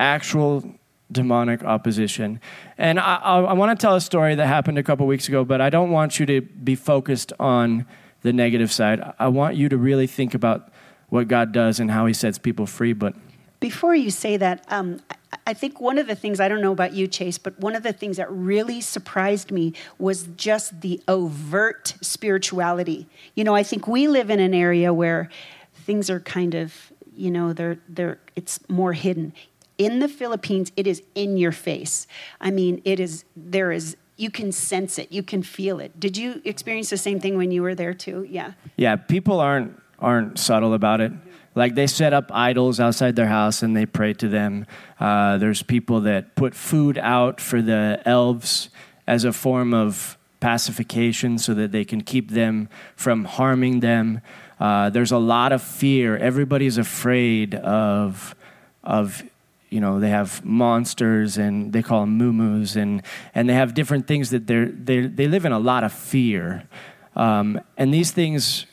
[0.00, 0.74] actual
[1.10, 2.40] demonic opposition.
[2.76, 5.44] And I, I, I want to tell a story that happened a couple weeks ago,
[5.44, 7.86] but I don't want you to be focused on
[8.22, 9.00] the negative side.
[9.18, 10.70] I want you to really think about
[11.08, 12.92] what God does and how He sets people free.
[12.92, 13.14] But
[13.60, 15.00] before you say that, um,
[15.46, 17.82] I think one of the things, I don't know about you, Chase, but one of
[17.82, 23.06] the things that really surprised me was just the overt spirituality.
[23.34, 25.28] You know, I think we live in an area where
[25.74, 29.34] things are kind of, you know, they're, they're, it's more hidden.
[29.76, 32.06] In the Philippines, it is in your face.
[32.40, 36.00] I mean, it is, there is, you can sense it, you can feel it.
[36.00, 38.26] Did you experience the same thing when you were there too?
[38.28, 38.52] Yeah.
[38.76, 41.12] Yeah, people aren't, aren't subtle about it.
[41.58, 44.64] Like they set up idols outside their house and they pray to them.
[45.00, 48.70] Uh, there's people that put food out for the elves
[49.08, 54.20] as a form of pacification so that they can keep them from harming them.
[54.60, 56.16] Uh, there's a lot of fear.
[56.16, 58.36] Everybody's afraid of,
[58.84, 59.24] of
[59.68, 63.02] you know, they have monsters and they call them moo and,
[63.34, 66.68] and they have different things that they're, they they live in a lot of fear.
[67.16, 68.66] Um, and these things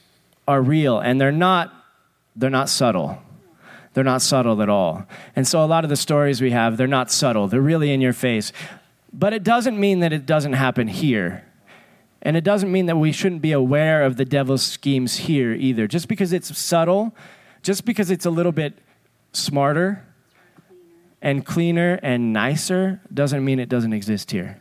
[0.47, 1.84] are real and they're not
[2.35, 3.21] they're not subtle.
[3.93, 5.05] They're not subtle at all.
[5.35, 7.47] And so a lot of the stories we have, they're not subtle.
[7.47, 8.51] They're really in your face.
[9.13, 11.45] But it doesn't mean that it doesn't happen here.
[12.21, 15.87] And it doesn't mean that we shouldn't be aware of the devil's schemes here either.
[15.87, 17.15] Just because it's subtle,
[17.61, 18.79] just because it's a little bit
[19.31, 20.03] smarter
[21.21, 24.59] and cleaner and nicer, doesn't mean it doesn't exist here.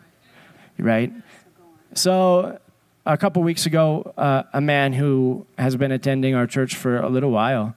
[0.79, 1.13] Right?
[1.95, 2.59] So,
[3.07, 7.09] a couple weeks ago, uh, a man who has been attending our church for a
[7.09, 7.75] little while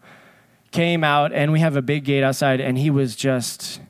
[0.71, 3.81] came out, and we have a big gate outside, and he was just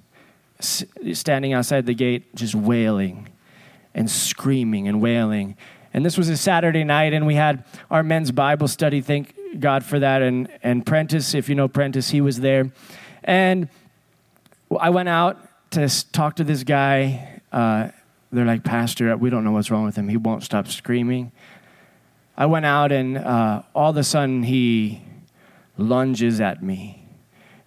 [0.59, 3.27] standing outside the gate, just wailing
[3.93, 5.55] and screaming and wailing.
[5.93, 9.01] And this was a Saturday night, and we had our men's Bible study.
[9.01, 10.21] Thank God for that.
[10.21, 12.71] And, and Prentice, if you know Prentice, he was there.
[13.23, 13.69] And
[14.79, 15.37] I went out
[15.71, 17.41] to talk to this guy.
[17.51, 17.89] Uh,
[18.31, 20.09] they're like, Pastor, we don't know what's wrong with him.
[20.09, 21.31] He won't stop screaming.
[22.35, 25.01] I went out, and uh, all of a sudden, he
[25.77, 27.05] lunges at me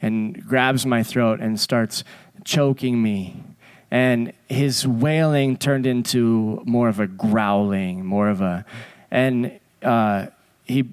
[0.03, 2.05] and grabs my throat and starts
[2.45, 3.43] choking me
[3.91, 8.65] and his wailing turned into more of a growling, more of a,
[9.11, 10.27] and uh,
[10.65, 10.89] he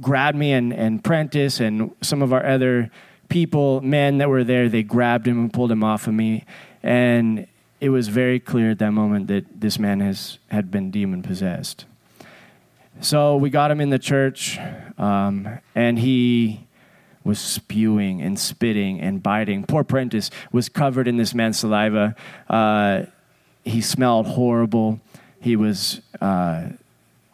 [0.00, 2.90] grabbed me and, and Prentice and some of our other
[3.28, 6.44] people, men that were there, they grabbed him and pulled him off of me.
[6.82, 7.48] And
[7.80, 11.84] it was very clear at that moment that this man has, had been demon possessed.
[13.00, 14.58] So we got him in the church,
[14.96, 16.66] um, and he
[17.24, 19.64] was spewing and spitting and biting.
[19.64, 22.14] Poor Prentice was covered in this man's saliva.
[22.48, 23.02] Uh,
[23.64, 25.00] he smelled horrible.
[25.40, 26.68] He was uh,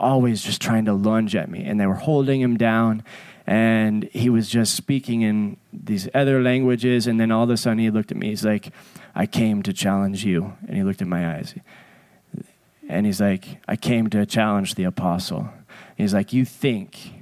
[0.00, 3.04] always just trying to lunge at me, and they were holding him down.
[3.46, 7.06] And he was just speaking in these other languages.
[7.06, 8.28] And then all of a sudden, he looked at me.
[8.28, 8.72] He's like,
[9.14, 10.54] I came to challenge you.
[10.66, 11.54] And he looked at my eyes.
[12.88, 15.48] And he's like, I came to challenge the apostle.
[15.96, 17.14] He's like, You think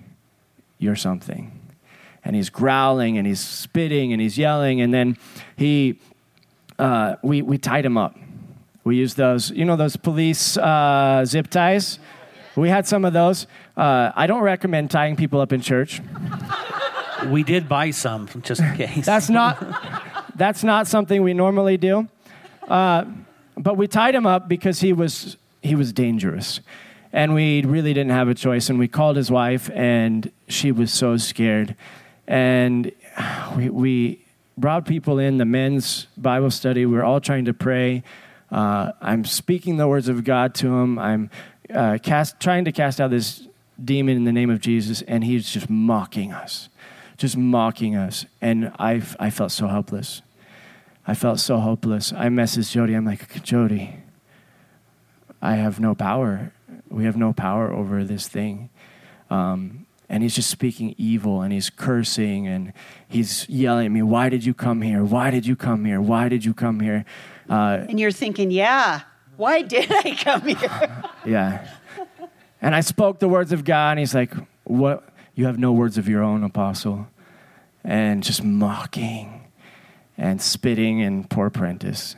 [0.79, 1.61] you're something
[2.25, 4.81] and he's growling and he's spitting and he's yelling.
[4.81, 5.17] And then
[5.57, 5.99] he,
[6.79, 8.17] uh, we, we tied him up.
[8.85, 11.99] We used those, you know, those police uh, zip ties.
[12.57, 13.47] We had some of those.
[13.77, 16.01] Uh, I don't recommend tying people up in church.
[17.27, 19.07] We did buy some just in case.
[19.07, 19.63] that's not
[20.41, 22.09] that's not something we normally do.
[22.67, 23.05] Uh,
[23.57, 26.61] but we tied him up because he was he was dangerous,
[27.13, 28.71] and we really didn't have a choice.
[28.71, 31.77] And we called his wife, and she was so scared
[32.31, 32.93] and
[33.57, 34.25] we, we
[34.57, 36.87] brought people in the men's Bible study.
[36.87, 38.05] We are all trying to pray.
[38.53, 40.99] Uh, I'm speaking the words of God to him.
[40.99, 41.29] I'm
[41.75, 43.49] uh, cast, trying to cast out this
[43.85, 46.69] demon in the name of Jesus, and he's just mocking us,
[47.17, 48.27] just mocking us.
[48.41, 50.23] And I, I felt so helpless.
[51.07, 52.13] I felt so hopeless.
[52.13, 52.95] I messaged Jody.
[52.95, 53.97] I'm like, Jody,
[55.41, 56.53] I have no power.
[56.89, 58.71] We have no power over this thing.
[59.31, 62.73] Um, and he's just speaking evil and he's cursing and
[63.09, 65.05] he's yelling at me, Why did you come here?
[65.05, 66.01] Why did you come here?
[66.01, 67.05] Why did you come here?
[67.49, 69.03] Uh, and you're thinking, Yeah,
[69.37, 71.05] why did I come here?
[71.25, 71.69] yeah.
[72.61, 74.35] And I spoke the words of God, and he's like,
[74.65, 75.09] What?
[75.37, 77.07] You have no words of your own, apostle.
[77.85, 79.40] And just mocking
[80.21, 82.15] and spitting and poor Prentice.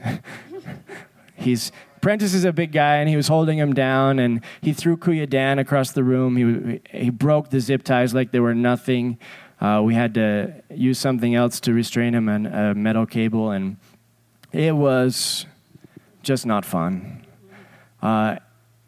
[1.36, 4.96] he's Prentice is a big guy, and he was holding him down, and he threw
[4.96, 6.36] Kuya Dan across the room.
[6.36, 9.18] He, he broke the zip ties like they were nothing.
[9.60, 13.76] Uh, we had to use something else to restrain him, and a metal cable, and
[14.50, 15.46] it was
[16.24, 17.24] just not fun.
[18.02, 18.36] Uh,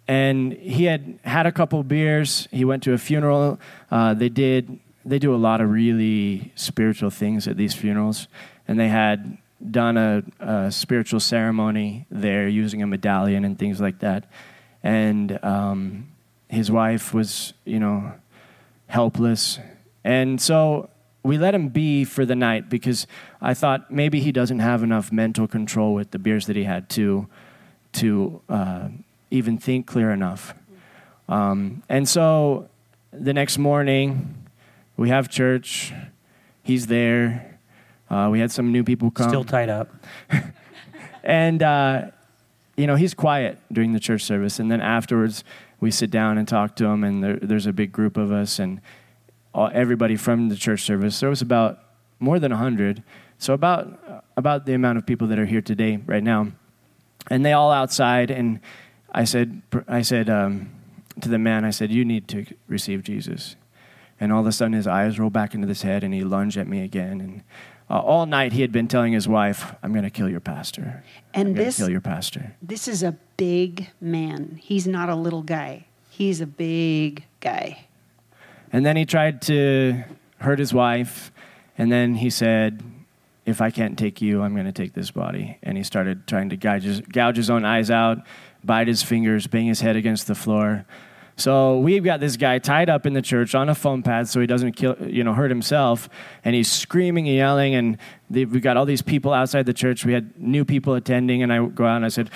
[0.08, 2.48] and he had had a couple beers.
[2.50, 3.60] He went to a funeral.
[3.92, 4.80] Uh, they did.
[5.04, 8.26] They do a lot of really spiritual things at these funerals,
[8.66, 9.38] and they had
[9.70, 14.24] done a, a, spiritual ceremony there using a medallion and things like that.
[14.82, 16.08] And um,
[16.48, 18.12] his wife was, you know,
[18.86, 19.58] helpless.
[20.02, 20.90] And so
[21.22, 23.06] we let him be for the night because
[23.40, 26.90] I thought maybe he doesn't have enough mental control with the beers that he had
[26.90, 27.26] to,
[27.92, 28.88] to uh,
[29.30, 30.54] even think clear enough.
[31.28, 32.68] Um, and so
[33.12, 34.34] the next morning,
[34.98, 35.94] we have church.
[36.62, 37.53] He's there
[38.10, 39.28] uh, we had some new people come.
[39.28, 39.88] Still tied up.
[41.24, 42.06] and, uh,
[42.76, 44.58] you know, he's quiet during the church service.
[44.58, 45.44] And then afterwards,
[45.80, 48.58] we sit down and talk to him, and there, there's a big group of us,
[48.58, 48.80] and
[49.52, 51.20] all, everybody from the church service.
[51.20, 51.78] There was about
[52.18, 53.02] more than 100.
[53.38, 56.48] So, about, about the amount of people that are here today, right now.
[57.30, 58.60] And they all outside, and
[59.12, 60.70] I said, I said um,
[61.20, 63.56] to the man, I said, You need to receive Jesus.
[64.20, 66.56] And all of a sudden, his eyes roll back into his head, and he lunged
[66.56, 67.20] at me again.
[67.20, 67.42] And
[67.90, 71.04] uh, all night he had been telling his wife, "I'm going to kill your pastor."
[71.32, 72.54] And this kill your pastor.
[72.62, 74.58] This is a big man.
[74.62, 75.86] He's not a little guy.
[76.10, 77.86] He's a big guy.
[78.72, 80.04] And then he tried to
[80.38, 81.32] hurt his wife,
[81.76, 82.82] and then he said,
[83.44, 86.48] "If I can't take you, I'm going to take this body." And he started trying
[86.50, 88.18] to gouge his, gouge his own eyes out,
[88.64, 90.86] bite his fingers, bang his head against the floor.
[91.36, 94.40] So we've got this guy tied up in the church on a foam pad so
[94.40, 96.08] he doesn't kill, you know, hurt himself.
[96.44, 97.74] And he's screaming and yelling.
[97.74, 97.98] And
[98.30, 100.04] we've got all these people outside the church.
[100.04, 101.42] We had new people attending.
[101.42, 102.30] And I go out and I said,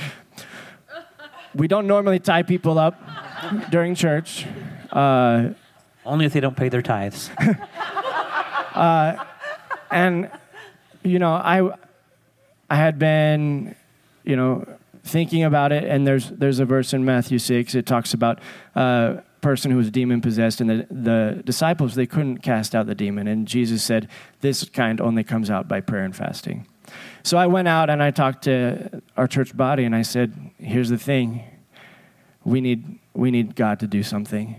[1.54, 3.00] We don't normally tie people up
[3.70, 4.46] during church.
[4.90, 5.50] Uh,
[6.04, 7.30] Only if they don't pay their tithes.
[8.74, 9.24] uh,
[9.90, 10.30] and,
[11.04, 11.70] you know, I,
[12.68, 13.76] I had been,
[14.24, 14.66] you know,
[15.08, 17.74] thinking about it, and there's there's a verse in Matthew six.
[17.74, 18.40] It talks about
[18.74, 22.94] a person who was demon possessed, and the the disciples they couldn't cast out the
[22.94, 24.08] demon, and Jesus said,
[24.40, 26.66] "This kind only comes out by prayer and fasting."
[27.22, 30.88] So I went out and I talked to our church body, and I said, "Here's
[30.88, 31.42] the thing:
[32.44, 34.56] we need we need God to do something.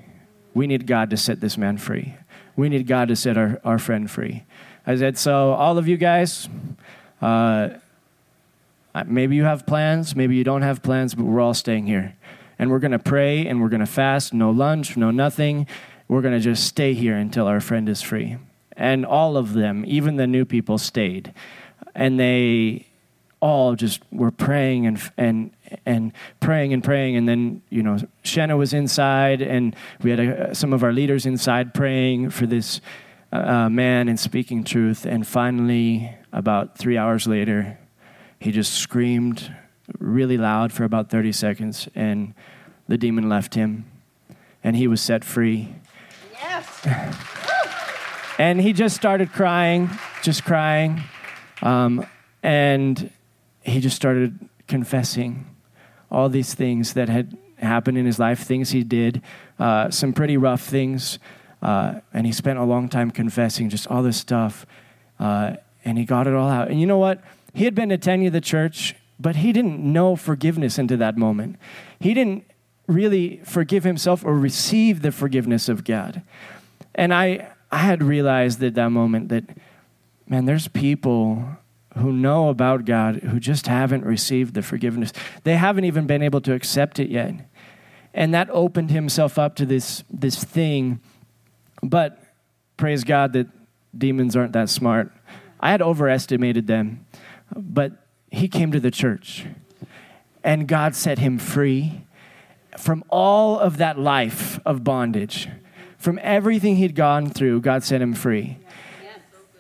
[0.53, 2.15] We need God to set this man free.
[2.55, 4.43] We need God to set our, our friend free."
[4.85, 6.49] I said, "So all of you guys."
[7.21, 7.69] Uh,
[9.05, 12.15] Maybe you have plans, maybe you don't have plans, but we're all staying here.
[12.57, 15.67] And we're going to pray and we're going to fast, no lunch, no nothing.
[16.07, 18.37] We're going to just stay here until our friend is free.
[18.73, 21.33] And all of them, even the new people, stayed.
[21.95, 22.87] And they
[23.41, 25.51] all just were praying and and
[25.85, 30.55] and praying and praying and then you know Shanna was inside and we had a,
[30.55, 32.81] some of our leaders inside praying for this
[33.31, 37.78] uh, man and speaking truth and finally about 3 hours later
[38.39, 39.53] he just screamed
[39.97, 42.33] really loud for about 30 seconds, and
[42.87, 43.85] the demon left him,
[44.63, 45.75] and he was set free.
[46.33, 46.87] Yes.
[48.39, 49.89] and he just started crying,
[50.23, 51.03] just crying.
[51.61, 52.05] Um,
[52.41, 53.11] and
[53.61, 55.45] he just started confessing
[56.11, 59.21] all these things that had happened in his life, things he did,
[59.59, 61.19] uh, some pretty rough things.
[61.61, 64.65] Uh, and he spent a long time confessing just all this stuff.
[65.19, 66.69] Uh, and he got it all out.
[66.69, 67.21] And you know what?
[67.53, 71.57] He had been attending the church, but he didn't know forgiveness into that moment.
[71.99, 72.45] He didn't
[72.87, 76.21] really forgive himself or receive the forgiveness of God.
[76.95, 79.43] And I, I had realized at that moment that,
[80.27, 81.57] man, there's people
[81.97, 85.13] who know about God who just haven't received the forgiveness.
[85.43, 87.33] They haven't even been able to accept it yet.
[88.13, 90.99] And that opened himself up to this, this thing.
[91.83, 92.21] But
[92.77, 93.47] praise God that
[93.95, 95.11] demons aren't that smart.
[95.59, 97.05] I had overestimated them.
[97.55, 97.93] But
[98.31, 99.45] he came to the church,
[100.43, 102.03] and God set him free
[102.77, 105.49] from all of that life of bondage.
[105.97, 108.57] From everything he'd gone through, God set him free.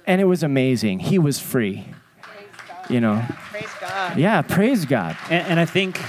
[0.07, 0.99] And it was amazing.
[0.99, 1.85] He was free.
[2.89, 3.23] You know.
[3.51, 4.17] Praise God.
[4.17, 5.17] Yeah, praise God.
[5.29, 5.99] And, and I think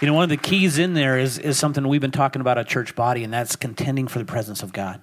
[0.00, 2.56] you know, one of the keys in there is, is something we've been talking about
[2.56, 5.02] at church body, and that's contending for the presence of God.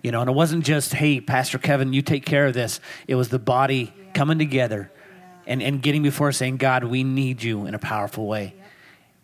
[0.00, 2.78] You know, and it wasn't just, hey, Pastor Kevin, you take care of this.
[3.08, 4.92] It was the body coming together
[5.48, 8.54] and, and getting before saying, God, we need you in a powerful way.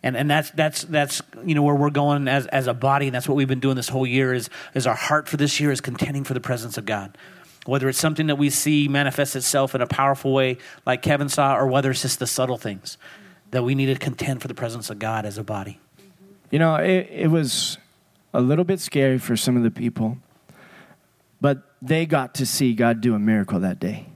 [0.01, 3.15] And, and that's, that's, that's you know, where we're going as, as a body, and
[3.15, 5.71] that's what we've been doing this whole year is, is our heart for this year
[5.71, 7.17] is contending for the presence of God.
[7.65, 11.55] Whether it's something that we see manifest itself in a powerful way, like Kevin saw,
[11.55, 12.97] or whether it's just the subtle things
[13.51, 15.79] that we need to contend for the presence of God as a body.
[16.51, 17.77] You know, it, it was
[18.33, 20.17] a little bit scary for some of the people,
[21.39, 24.07] but they got to see God do a miracle that day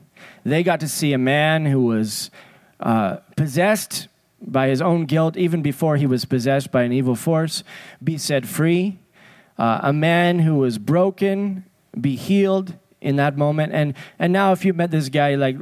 [0.44, 2.30] they got to see a man who was
[2.80, 4.08] uh, possessed
[4.40, 7.62] by his own guilt, even before he was possessed by an evil force,
[8.02, 8.98] be set free.
[9.58, 11.64] Uh, a man who was broken,
[12.00, 13.72] be healed in that moment.
[13.74, 15.56] And, and now, if you met this guy like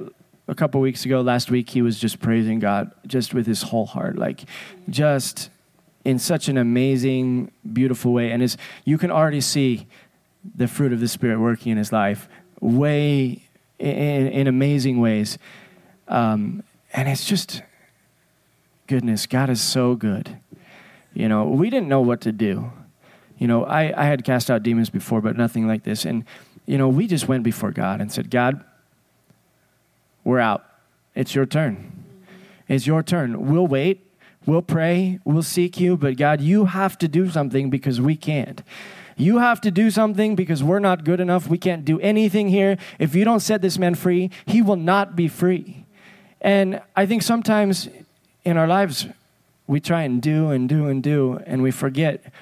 [0.47, 3.87] a couple weeks ago, last week, he was just praising God just with his whole
[3.87, 4.45] heart, like
[4.89, 5.51] just
[6.05, 8.31] in such an amazing, beautiful way.
[8.31, 9.89] And his, you can already see
[10.55, 12.29] the fruit of the Spirit working in his life
[12.61, 13.48] way
[13.79, 15.39] in, in amazing ways.
[16.09, 16.63] Um,
[16.93, 17.63] and it's just,
[18.87, 20.39] goodness, God is so good.
[21.15, 22.73] You know, we didn't know what to do.
[23.39, 26.05] You know, I, I had cast out demons before, but nothing like this.
[26.05, 26.25] And,
[26.67, 28.65] you know, we just went before God and said, God,
[30.25, 30.65] we're out.
[31.15, 32.05] It's your turn.
[32.69, 33.49] It's your turn.
[33.49, 34.05] We'll wait.
[34.45, 35.21] We'll pray.
[35.25, 35.97] We'll seek you.
[35.97, 38.63] But God, you have to do something because we can't.
[39.19, 41.49] You have to do something because we're not good enough.
[41.49, 42.79] We can't do anything here.
[42.99, 45.85] If you don't set this man free, he will not be free.
[46.41, 47.89] And I think sometimes
[48.45, 49.07] in our lives,
[49.67, 52.33] we try and do and do and do, and we forget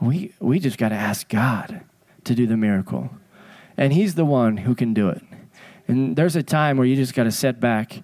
[0.00, 1.80] we, we just got to ask God
[2.24, 3.10] to do the miracle.
[3.76, 5.22] And He's the one who can do it.
[5.88, 8.02] And there's a time where you just got to set back.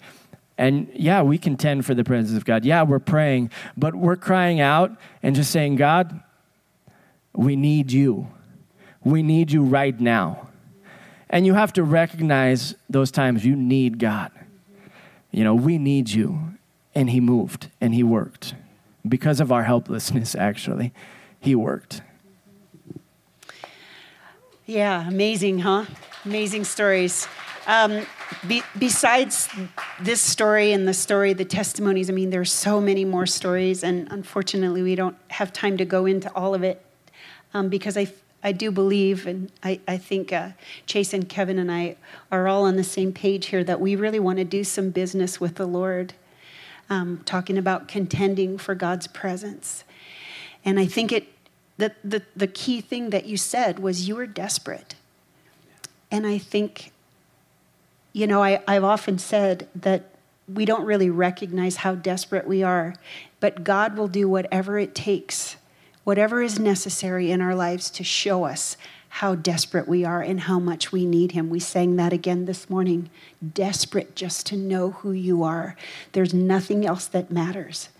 [0.56, 2.64] And yeah, we contend for the presence of God.
[2.64, 4.92] Yeah, we're praying, but we're crying out
[5.22, 6.22] and just saying, God,
[7.34, 8.28] we need you.
[9.04, 10.48] We need you right now.
[11.30, 14.30] And you have to recognize those times you need God.
[15.30, 16.54] You know, we need you.
[16.94, 18.54] And He moved and He worked
[19.08, 20.92] because of our helplessness, actually.
[21.40, 22.02] He worked.
[24.66, 25.86] Yeah, amazing, huh?
[26.24, 27.26] Amazing stories.
[27.66, 28.06] Um,
[28.46, 29.48] be, besides
[30.00, 34.06] this story and the story, the testimonies, I mean, there's so many more stories, and
[34.10, 36.84] unfortunately, we don't have time to go into all of it
[37.54, 40.50] um, because I, I do believe, and I, I think uh,
[40.86, 41.96] Chase and Kevin and I
[42.30, 45.40] are all on the same page here that we really want to do some business
[45.40, 46.14] with the Lord,
[46.90, 49.84] um, talking about contending for God's presence.
[50.64, 51.28] And I think it,
[51.76, 54.94] the, the, the key thing that you said was you were desperate.
[56.10, 56.92] And I think,
[58.12, 60.10] you know, I, I've often said that
[60.52, 62.94] we don't really recognize how desperate we are,
[63.40, 65.56] but God will do whatever it takes,
[66.04, 68.76] whatever is necessary in our lives to show us
[69.16, 71.50] how desperate we are and how much we need Him.
[71.50, 73.10] We sang that again this morning
[73.52, 75.76] desperate just to know who you are.
[76.12, 77.90] There's nothing else that matters.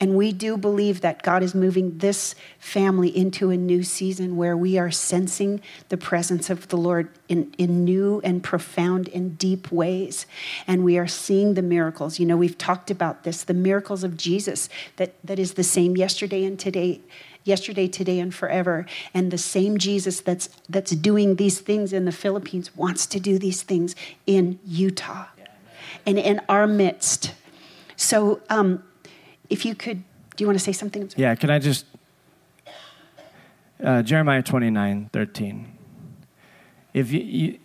[0.00, 4.56] And we do believe that God is moving this family into a new season where
[4.56, 9.70] we are sensing the presence of the Lord in, in new and profound and deep
[9.70, 10.24] ways.
[10.66, 12.18] And we are seeing the miracles.
[12.18, 15.96] You know, we've talked about this the miracles of Jesus that, that is the same
[15.98, 17.02] yesterday and today
[17.44, 18.84] yesterday today and forever
[19.14, 23.38] and the same jesus that's that's doing these things in the philippines wants to do
[23.38, 23.96] these things
[24.26, 25.24] in utah
[26.04, 27.32] and in our midst
[27.96, 28.82] so um,
[29.50, 30.02] if you could,
[30.36, 31.10] do you want to say something?
[31.16, 31.84] Yeah, can I just,
[33.82, 35.78] uh, Jeremiah 29 13.
[36.92, 37.58] If you, you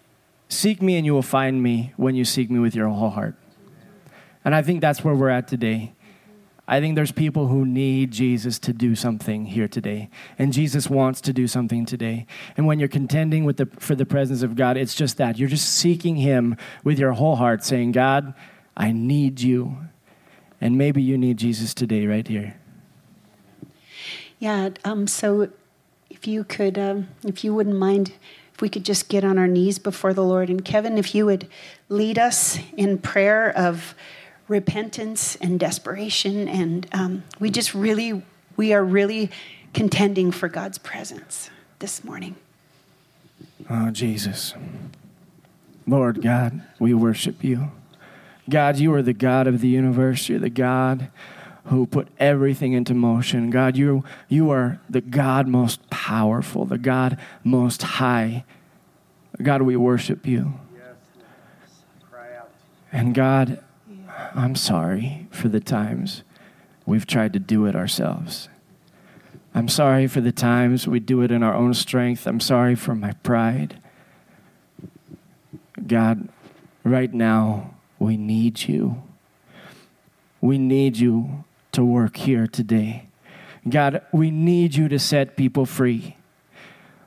[0.49, 3.35] seek me and you will find me when you seek me with your whole heart.
[4.43, 5.93] And I think that's where we're at today.
[6.67, 10.09] I think there's people who need Jesus to do something here today.
[10.39, 12.25] And Jesus wants to do something today.
[12.57, 15.37] And when you're contending with the, for the presence of God, it's just that.
[15.37, 18.33] You're just seeking Him with your whole heart, saying, God,
[18.75, 19.77] I need you.
[20.61, 22.55] And maybe you need Jesus today, right here.
[24.39, 25.49] Yeah, um, so
[26.09, 28.13] if you could, um, if you wouldn't mind,
[28.53, 30.49] if we could just get on our knees before the Lord.
[30.49, 31.47] And Kevin, if you would
[31.89, 33.95] lead us in prayer of
[34.47, 36.47] repentance and desperation.
[36.47, 38.23] And um, we just really,
[38.55, 39.31] we are really
[39.73, 41.49] contending for God's presence
[41.79, 42.35] this morning.
[43.69, 44.53] Oh, Jesus.
[45.87, 47.71] Lord God, we worship you.
[48.49, 50.29] God, you are the God of the universe.
[50.29, 51.09] You're the God
[51.65, 53.49] who put everything into motion.
[53.49, 58.43] God, you, you are the God most powerful, the God most high.
[59.41, 60.59] God, we worship you.
[62.91, 63.61] And God,
[64.35, 66.23] I'm sorry for the times
[66.85, 68.47] we've tried to do it ourselves.
[69.53, 72.27] I'm sorry for the times we do it in our own strength.
[72.27, 73.81] I'm sorry for my pride.
[75.87, 76.29] God,
[76.83, 79.01] right now, we need you.
[80.41, 83.09] We need you to work here today.
[83.67, 86.17] God, we need you to set people free.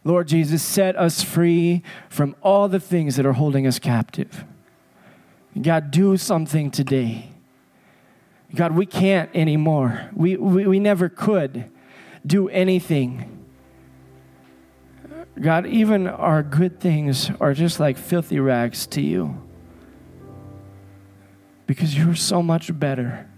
[0.05, 4.45] Lord Jesus, set us free from all the things that are holding us captive.
[5.61, 7.31] God, do something today.
[8.55, 10.11] God, we can't anymore.
[10.15, 11.71] We, we, we never could
[12.27, 13.47] do anything.
[15.41, 19.41] God, even our good things are just like filthy rags to you
[21.69, 23.29] because you're so much better.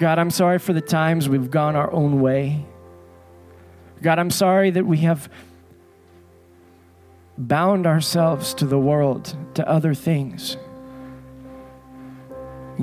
[0.00, 2.66] God, I'm sorry for the times we've gone our own way.
[4.02, 5.30] God, I'm sorry that we have
[7.38, 10.56] bound ourselves to the world, to other things.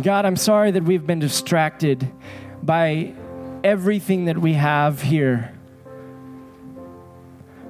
[0.01, 2.09] God, I'm sorry that we've been distracted
[2.63, 3.13] by
[3.65, 5.53] everything that we have here.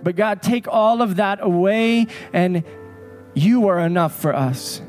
[0.03, 2.63] But God, take all of that away, and
[3.33, 4.81] you are enough for us.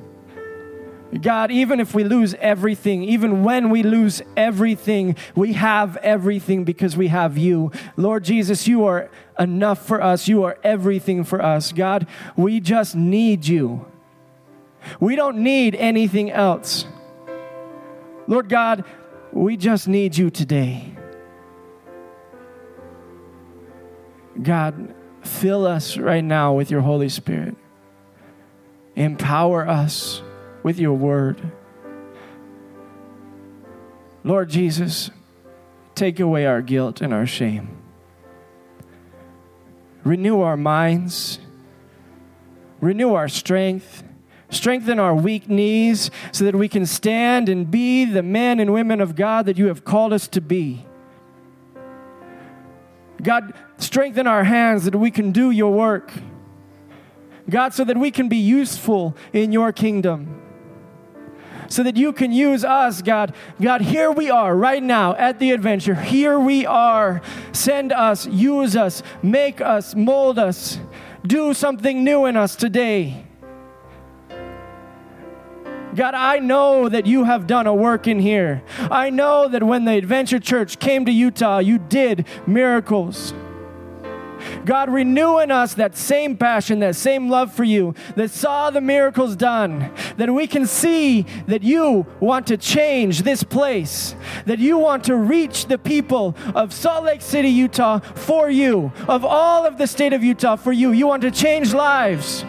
[1.21, 6.97] God, even if we lose everything, even when we lose everything, we have everything because
[6.97, 7.71] we have you.
[7.97, 10.29] Lord Jesus, you are enough for us.
[10.29, 11.73] You are everything for us.
[11.73, 12.07] God,
[12.37, 13.87] we just need you.
[14.99, 16.87] We don't need anything else.
[18.27, 18.85] Lord God,
[19.33, 20.91] we just need you today.
[24.43, 27.57] God, fill us right now with your Holy Spirit.
[28.97, 30.23] Empower us
[30.65, 31.53] with your word.
[34.25, 35.11] Lord Jesus,
[35.95, 37.77] take away our guilt and our shame.
[40.03, 41.39] Renew our minds,
[42.81, 44.03] renew our strength,
[44.51, 49.01] strengthen our weak knees so that we can stand and be the men and women
[49.01, 50.85] of God that you have called us to be.
[53.23, 56.13] God, strengthen our hands that we can do your work.
[57.49, 60.41] God, so that we can be useful in your kingdom.
[61.75, 63.35] So that you can use us, God.
[63.61, 65.97] God, here we are right now at the adventure.
[65.97, 67.21] Here we are.
[67.53, 70.79] Send us, use us, make us, mold us,
[71.27, 73.27] do something new in us today.
[75.97, 78.63] God, I know that you have done a work in here.
[78.79, 83.35] I know that when the Adventure Church came to Utah, you did miracles.
[84.65, 88.81] God, renew in us that same passion, that same love for you that saw the
[88.81, 94.15] miracles done, that we can see that you want to change this place,
[94.47, 99.25] that you want to reach the people of Salt Lake City, Utah for you, of
[99.25, 100.93] all of the state of Utah for you.
[100.93, 102.45] You want to change lives.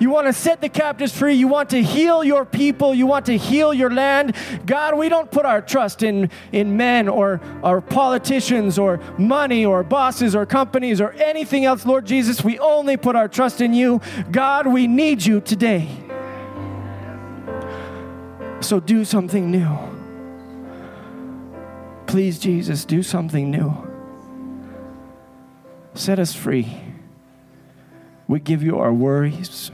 [0.00, 1.34] You want to set the captives free.
[1.34, 2.94] You want to heal your people.
[2.94, 4.34] You want to heal your land.
[4.66, 9.82] God, we don't put our trust in, in men or, or politicians or money or
[9.82, 12.42] bosses or companies or anything else, Lord Jesus.
[12.44, 14.00] We only put our trust in you.
[14.30, 15.88] God, we need you today.
[18.60, 19.76] So do something new.
[22.06, 23.74] Please, Jesus, do something new.
[25.94, 26.80] Set us free.
[28.28, 29.70] We give you our worries.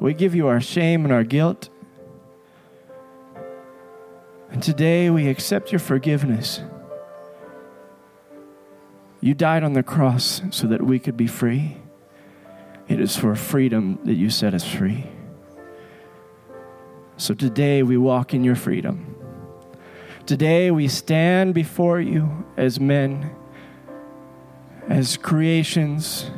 [0.00, 1.68] We give you our shame and our guilt.
[4.50, 6.60] And today we accept your forgiveness.
[9.20, 11.78] You died on the cross so that we could be free.
[12.86, 15.06] It is for freedom that you set us free.
[17.16, 19.16] So today we walk in your freedom.
[20.26, 23.34] Today we stand before you as men,
[24.88, 26.30] as creations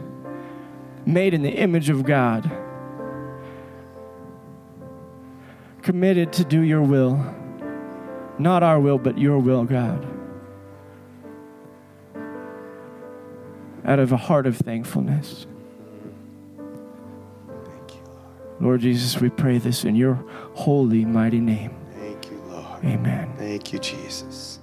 [1.04, 2.50] made in the image of God,
[5.87, 7.24] committed to do your will.
[8.41, 10.05] Not our will, but your will, God.
[13.84, 15.47] Out of a heart of thankfulness.
[18.59, 20.14] Lord Jesus, we pray this in your
[20.55, 21.72] holy, mighty name.
[21.97, 22.84] Thank you, Lord.
[22.84, 23.32] Amen.
[23.39, 24.55] Thank you, Jesus.